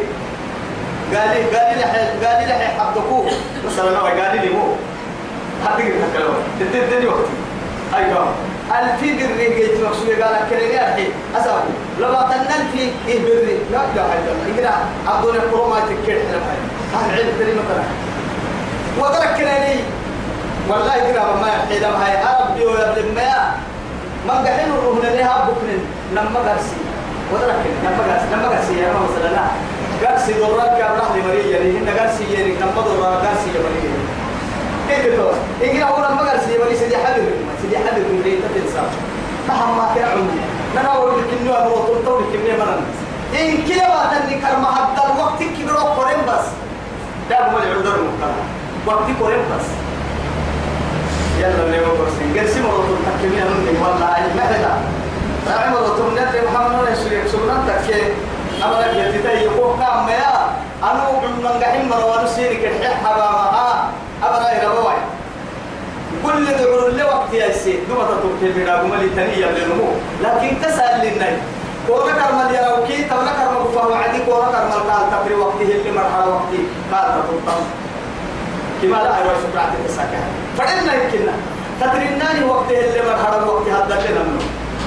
قال 1.13 1.29
لي 1.29 1.57
قال 1.57 1.77
لي 1.77 1.83
قال 2.25 2.47
لي 2.47 2.53
حدكوه 2.79 3.31
مثلا 3.65 3.99
قال 3.99 4.41
لي 4.41 4.49
مو. 4.49 4.63
هذيك 5.65 5.85
الكلام 5.87 6.33
تدني 6.59 7.07
وقت 7.07 7.27
أيوة 7.95 8.27
ألفي 8.67 9.09
بري 9.13 9.55
جيت 9.55 9.79
مقصود 9.83 10.09
قال 10.09 10.35
كلمة 10.49 10.79
الحين 10.87 11.11
أسأل. 11.37 11.63
لما 11.99 12.21
تنن 12.29 12.67
في 12.71 12.91
إيه 13.07 13.19
بري؟ 13.19 13.57
لا 13.71 13.77
لا 13.95 14.03
إلا 14.05 14.31
الله. 14.31 14.47
إقرأ 14.59 14.75
عبدون 15.07 15.35
القروما 15.35 15.79
تكير 15.79 16.19
حنا 16.19 16.37
هاي 16.37 16.59
أهل 16.95 17.11
علم 17.19 17.31
كلمة 17.39 17.63
ترى. 17.69 17.83
وترك 18.99 19.37
كلامي 19.37 19.79
والله 20.69 20.93
إقرأ 20.93 21.35
ما 21.41 21.47
يحيي 21.47 21.79
لما 21.79 22.05
هاي 22.05 22.15
أربي 22.23 22.65
ويا 22.65 22.91
ابن 22.91 23.15
ما 24.27 24.33
قحين 24.33 24.69
الروح 24.73 24.97
لها 25.03 25.49
بكرين 25.49 25.81
لما 26.15 26.39
قرسي. 26.39 26.79
وترك 27.33 27.55
لما 27.83 28.03
قرسي. 28.07 28.25
لما 28.33 28.47
قرسي 28.47 28.73
يا 28.79 28.93
ما 28.93 28.99
مثلا 29.07 29.47
قرسي 30.03 30.33
دورك 30.33 30.75
يا 30.79 30.85
رحمة 30.97 31.27
مريم 31.27 31.47
يعني 31.51 31.69
هن 31.77 31.89
قرسي 31.99 32.33
يعني 32.33 32.51
لما 32.61 32.81
دورك 32.85 33.15
قرسي 33.23 33.49
يا 33.55 33.61
مريم 33.65 34.16
كيف 34.87 35.15
تقول 35.15 35.33
إن 35.63 35.81
أول 35.81 36.01
ما 36.01 36.21
قال 36.29 36.39
سيدي 36.41 36.57
ولي 36.57 36.75
سيدي 36.75 36.97
حبيب 36.97 37.25
سيدي 37.61 37.77
حبيب 37.77 38.03
من 38.03 38.21
ريت 38.25 38.39
تنسى 38.55 38.81
مهما 39.49 39.73
ما 39.75 39.89
كان 39.95 40.09
عندي 40.09 40.39
أنا 40.77 40.93
أقول 40.93 41.11
لك 41.19 41.25
إنه 41.41 41.51
أبو 41.57 41.75
طول 42.05 42.23
كمية 42.33 42.57
مرن 42.59 42.81
إن 43.39 43.57
كلا 43.67 43.87
واتني 43.95 44.41
كرم 44.41 44.65
حتى 44.65 45.01
الوقت 45.13 45.39
كبر 45.43 45.73
قرن 45.75 46.21
بس 46.27 46.45
ده 47.29 47.37
هو 47.39 47.57
العذر 47.57 47.95
المختار 47.95 48.33
وقت 48.87 49.07
قرن 49.21 49.43
بس 49.57 49.65
يلا 51.39 51.63
اللي 51.65 51.79
هو 51.79 51.91
برسين 51.99 52.37
قال 52.37 52.49
سيما 52.49 52.69
طول 52.69 52.97
تكمية 53.05 53.43
من 53.43 53.77
والله 53.83 54.25
المهدى 54.25 54.73
راعي 55.47 55.69
مرة 55.69 56.09
ندري 56.11 56.41
محمد 56.47 56.79
الله 56.79 56.91
يسلك 56.91 57.27
سبحانه 57.27 57.63
تكي 57.67 58.01
أمرك 58.63 59.15
يتتي 59.15 59.43
يقوم 59.45 59.79
كام 59.79 60.09
يا 60.09 60.49
أنا 60.83 61.11
من 61.43 61.63
قحيم 61.63 61.89
مروان 61.89 62.27
سيرك 62.27 62.59
الحح 62.65 63.03
حبا 63.03 63.76
أبدا 64.57 64.65
يربوي 64.65 64.93
كل 66.25 66.45
دعور 66.45 66.87
اللي 66.87 67.03
وقت 67.03 67.33
يا 67.33 67.51
سيد 67.51 67.79
دوما 67.89 68.03
تطوك 68.03 68.41
بنا 68.41 68.75
قمالي 68.75 69.09
تنية 69.09 69.45
لنمو 69.45 69.89
لكن 70.23 70.61
تسأل 70.61 71.01
للنبي. 71.01 71.41
كورا 71.87 72.11
كرمال 72.11 72.55
يراوكي 72.55 73.03
تبنا 73.03 73.31
كرمال 73.37 73.63
كفاه 73.67 73.87
وعدي 73.87 74.19
كورا 74.25 74.45
قال 74.45 75.11
تقري 75.11 75.35
وقته 75.35 75.61
اللي 75.61 75.91
مرحلة 75.91 76.27
وقتي 76.29 76.59
قال 76.93 77.23
تطوك 77.23 77.63
كما 78.81 78.95
لا 78.97 79.17
أيوة 79.17 79.33
شكرا 79.43 79.73
تساكا 79.87 80.19
فعلنا 80.57 80.93
يمكننا. 80.93 81.33
تدريناني 81.81 82.45
وقته 82.45 82.79
اللي 82.79 83.01
مرحلة 83.09 83.47
وقتي 83.47 83.71
هذا 83.71 83.95
منه 84.11 84.43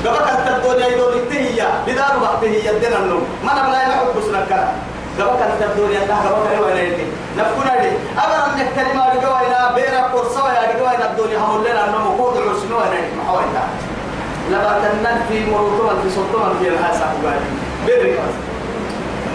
قبل 0.07 0.29
أن 0.31 0.45
تبدو 0.47 1.09
التهية 1.09 1.69
بدار 1.87 2.15
وقته 2.23 2.47
يدنا 2.47 2.99
النوم 2.99 3.25
ما 3.45 3.53
نبلا 3.63 3.83
يحب 3.83 4.07
بسنك 4.17 4.69
قبل 5.19 5.43
أن 5.43 5.53
تبدو 5.61 5.85
يدنا 5.91 6.17
قبل 6.17 6.71
أن 6.73 6.79
يدنا 6.87 7.05
نفكنا 7.39 7.73
لي 7.83 7.91
أبرا 8.19 8.55
من 8.55 8.61
الكلمة 8.61 9.15
لقوينا 9.15 9.73
بيرا 9.75 10.01
قرصوا 10.15 10.49
يا 10.49 10.73
لقوينا 10.73 11.11
الدنيا 11.11 11.39
هم 11.39 11.65
لنا 11.65 11.89
أنه 11.89 11.99
مقود 11.99 12.35
عسنوا 12.37 12.81
أنا 12.83 13.01
محاولة 13.23 13.63
لما 14.51 14.79
تنن 14.83 15.21
في 15.29 15.51
مروتما 15.51 16.03
في 16.03 16.11
صدما 16.11 16.55
في 16.63 16.69
الحاسة 16.69 17.05
قبالي 17.13 17.41
بيرك 17.87 18.19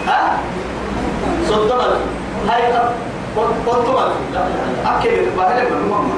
ها؟ 0.08 0.38
صدما 1.48 1.98
هاي 2.48 2.62
قلتما 3.66 4.12
أكيد 4.86 5.36
بهلا 5.36 5.62
من 5.70 5.88
ماما 5.90 6.14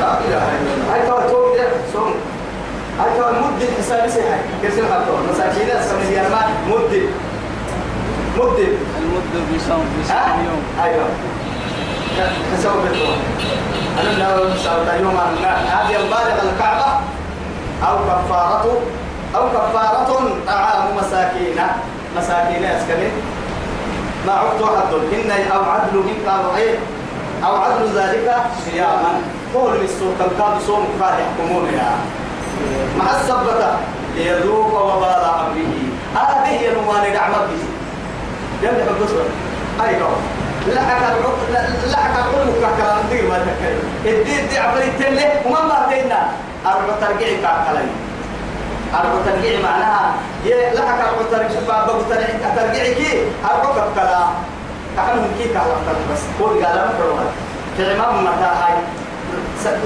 لا 0.00 0.18
إله 0.20 0.48
إلا 0.48 0.74
الله 0.74 0.94
هاي 0.94 1.06
توا 1.06 1.20
توم 1.30 1.56
ده 1.56 1.64
سوم 1.92 2.14
هاي 3.00 3.10
توا 3.18 3.30
مد 3.30 3.62
الحساب 3.62 4.08
سيحي 4.08 4.38
كسر 4.62 4.82
حطوا 4.84 5.18
مساكين 5.32 5.70
أسمي 5.70 6.04
ديالما 6.10 6.40
مد 6.70 7.02
مد 8.38 8.58
المد 8.98 9.34
بصوم 9.54 9.84
بصوم 10.00 10.44
يوم. 10.46 10.62
أيوه. 10.84 11.06
كسوف 12.52 12.76
بالطول 12.82 13.16
أنا 14.00 14.24
لو 14.24 14.56
سوف 14.56 15.00
يوم 15.00 15.16
هذه 15.74 15.96
البالغ 15.96 16.36
الكعبة 16.42 17.00
أو 17.88 17.96
كفارته 17.98 18.80
أو 19.36 19.48
كفارة 19.48 20.30
طعام 20.46 20.96
مساكين. 20.96 21.60
مساكين 22.16 22.64
اسكني 22.64 23.08
ما 24.26 24.32
عدت 24.32 24.62
حد 24.64 24.94
إن 24.94 25.30
أو 25.52 25.62
عدل 25.64 25.96
منك 25.96 26.28
أو 26.28 26.50
عيب 26.54 26.78
أو 27.44 27.56
عدل 27.56 27.98
ذلك 27.98 28.36
صياما. 28.64 29.12
قول 29.54 29.72
للسوق 29.80 30.14
الكاد 30.20 30.60
صوم 30.66 30.86
كاد 31.00 31.14
يحكمون 31.20 31.68
يا 31.68 31.90
مع 32.98 33.10
السبتة 33.20 33.76
ليذوق 34.16 34.72
وبال 34.82 35.24
أمره 35.24 35.72
هذه 36.14 36.48
هي 36.48 36.74
نوان 36.74 37.12
نعمة 37.12 37.48
به 38.62 38.68
يمدح 38.68 38.84
القصر 38.90 39.16
أيوة 39.86 40.08
لحك 40.68 41.02
لحك 41.90 42.10
العلم 42.18 42.52
كلام 42.78 42.98
دير 43.10 43.28
ما 43.28 43.38
تكلم 43.38 43.88
الدين 44.04 44.48
دي 44.48 44.58
عملية 44.58 44.92
تله 44.98 45.40
وما 45.46 45.62
ما 45.64 45.86
تينا 45.90 46.28
أربع 46.66 46.94
ترجعي 47.00 47.36
كعقلين 47.42 47.90
أربع 48.94 49.18
ترجعي 49.26 49.62
معناها 49.62 50.14
يه 50.44 50.72
لحك 50.72 50.98
أربع 51.08 51.22
ترجعي 51.30 51.64
بابا 51.68 51.92
ترجعي 52.56 52.94
كي. 52.94 53.22
أربع 53.44 53.84
كلام 53.94 54.28
كأنهم 54.96 55.30
كي 55.38 55.48
كلام 55.48 55.82
بس. 56.12 56.20
قول 56.40 56.64
قال 56.64 56.74
ما 56.76 56.92
فروا 56.98 57.18
في 57.76 57.82
إمام 57.92 58.24
متى 58.24 58.44
هاي؟ 58.44 58.74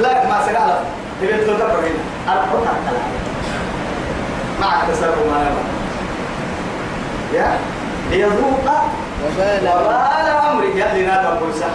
لا 0.03 0.27
ما 0.29 0.41
سقال. 0.47 0.79
تبي 1.21 1.45
تقول 1.45 1.57
تبرين 1.59 1.95
أربع 2.29 2.73
كلام 2.89 3.11
معك 4.61 4.89
تسرق 4.93 5.17
ما 5.31 5.47
يا؟ 7.35 7.59
ليذوق 8.11 8.65
وبال 9.25 9.67
أمره 9.67 10.65
يلي 10.65 11.07
نادى 11.07 11.29
بوسع 11.41 11.67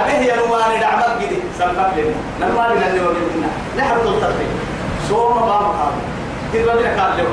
أبيه 0.00 0.12
يا 0.32 0.36
نواني 0.36 0.80
دعمك 0.80 1.22
جدي 1.22 1.36
سنفك 1.58 1.92
لنا. 1.96 2.48
نواني 2.52 2.74
نلي 2.74 3.00
وبيتنا 3.00 3.48
نحن 3.78 3.94
تلتقي 4.04 4.46
صوم 5.08 5.36
ما 5.36 5.60
مقام 5.60 5.92
تبقى 6.52 6.76
بنا 6.76 7.02
قال 7.02 7.18
له. 7.18 7.24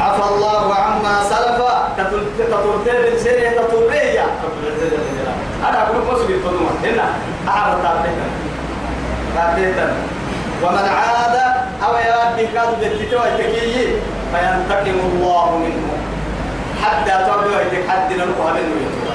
عفى 0.00 0.34
الله 0.34 0.74
عما 0.74 1.22
سلف. 1.30 1.58
تطرتين 2.38 3.18
سيرة 3.18 3.50
تطرية 3.62 4.26
أنا 5.68 5.82
أقول 5.82 5.96
مسلم 6.14 6.34
الفضوة 6.34 6.70
هنا 6.84 7.04
أعرف 7.48 7.82
تابتنا 7.82 8.26
تابتنا 9.34 9.92
ومن 10.62 10.88
عاد 10.88 11.36
أو 11.84 11.92
يراد 11.94 12.36
بكاد 12.36 12.80
بالتتوى 12.80 13.28
التكيي 13.28 13.86
فينتقم 14.32 14.98
الله 15.12 15.58
منه 15.58 15.88
حتى 16.82 17.10
تبقى 17.10 17.62
يتك 17.66 17.88
حد 17.90 18.12
نلقها 18.12 18.52
منه 18.52 18.74
يتوى 18.82 19.14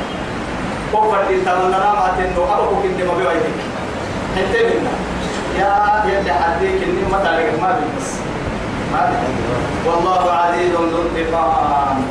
كفر 0.94 1.24
تتمنى 1.24 1.78
ما 1.78 2.12
تنو 2.18 2.44
أبقى 2.44 2.68
كنت 2.84 3.02
ما 3.08 3.14
بيويتك 3.18 3.60
انت 4.38 4.56
منا 4.56 4.92
يا 5.60 6.04
يلي 6.08 6.34
حديك 6.34 6.84
إني 6.84 7.02
ما 7.12 7.18
تعلق 7.24 7.62
ما 7.62 7.80
بيبس 7.80 8.10
ما 8.94 9.12
والله 9.86 10.32
عزيز 10.32 10.72
ذو 10.72 11.02
انتقام. 11.18 12.04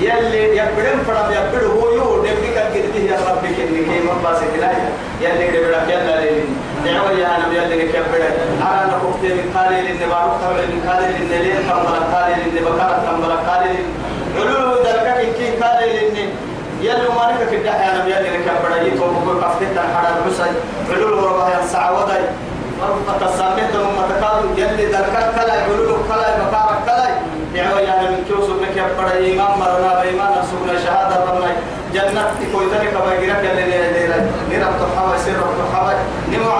يلي 0.00 0.56
يبدن 0.56 0.98
فرم 1.06 1.32
يبدن 1.32 1.66
هو 1.66 1.90
يو 1.92 2.22
كان 2.22 2.36
كده 2.74 3.04
يا 3.04 3.18
ربي 3.30 3.48
كني 3.48 3.84
كي 3.84 4.00
ما 4.06 4.14
باس 4.30 4.38
كلايا 4.56 4.88
يلي 5.20 5.46
كده 5.52 5.82
يلا 5.88 6.20
لين 6.20 6.56
دعوة 6.84 7.10
يا 7.12 7.36
أنا 7.36 7.46
يلي 7.54 7.92
كبر 7.92 8.22
أنا 8.62 8.86
نقطة 8.92 9.22
من 9.22 9.52
قالي 9.56 9.80
لين 9.82 9.98
بارك 9.98 10.32
تقول 10.42 10.56
من 10.56 10.80
قالي 10.88 11.06
لين 11.12 11.42
لين 11.42 11.56
كم 11.68 11.78
بلا 11.86 12.18
قالي 12.18 12.34
لين 12.42 12.64
بكرة 12.64 13.02
كم 13.06 13.20
بلا 13.22 13.34
قالي 13.50 13.68
لين 13.72 13.86
علو 14.36 14.82
دركة 14.82 15.22
كي 15.38 15.50
قالي 15.62 15.92
لين 16.10 16.30
يلي 16.80 17.08
ما 17.16 17.32
نك 17.32 17.50
كده 17.50 17.70
أنا 17.70 18.06
يلي 18.06 18.38
كبر 18.46 18.70
يتوم 18.86 19.24
بقول 19.24 19.36
كفتة 19.42 19.68
تنحدر 19.74 20.20
بسي 20.28 20.50
علو 20.90 21.26
ربها 21.26 21.60
ينسع 21.60 21.90
وداي. 21.90 22.22
فتسامت 23.08 23.60
ثم 23.72 23.96
تكاد 24.10 24.58
يلي 24.58 24.86
دركة 24.86 25.32
كلا 25.36 25.52
علو 25.62 25.96
كلا 26.08 26.28
بكرة 26.38 26.78
كلا. 26.86 27.08
دعوة 27.54 27.80
يا 27.80 28.00
أنا 28.00 28.10
من 28.10 28.24
كيوسف 28.28 28.76
يبقى 28.76 29.34
إمام 29.34 29.58
مرنا 29.58 30.00
بإيمان 30.02 30.32
سبنا 30.50 30.80
شهادة 30.84 31.16
ربنا 31.24 31.50
جنة 31.96 32.24
كويتك 32.52 32.84
كبايرك 32.92 33.42
اللي 33.50 33.64
ليلة 33.96 34.18
نرى 34.50 34.68
تحوى 34.80 35.18
سر 35.24 35.40
تحوى 35.72 35.94
نمو 36.32 36.50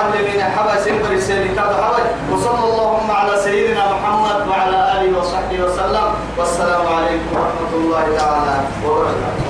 حوى 0.57 0.75
سر 0.85 0.97
برسالك 1.03 1.59
حوى 1.59 2.03
وصلى 2.33 2.65
اللهم 2.71 3.11
على 3.11 3.35
سيدنا 3.45 3.85
محمد 3.95 4.49
وعلى 4.49 4.79
آله 4.93 5.19
وصحبه 5.19 5.59
وسلم. 5.65 6.09
والسلام 6.39 6.87
عليكم 6.97 7.31
ورحمة 7.33 7.73
الله 7.75 8.05
تعالى 8.19 8.57
وبركاته. 8.87 9.46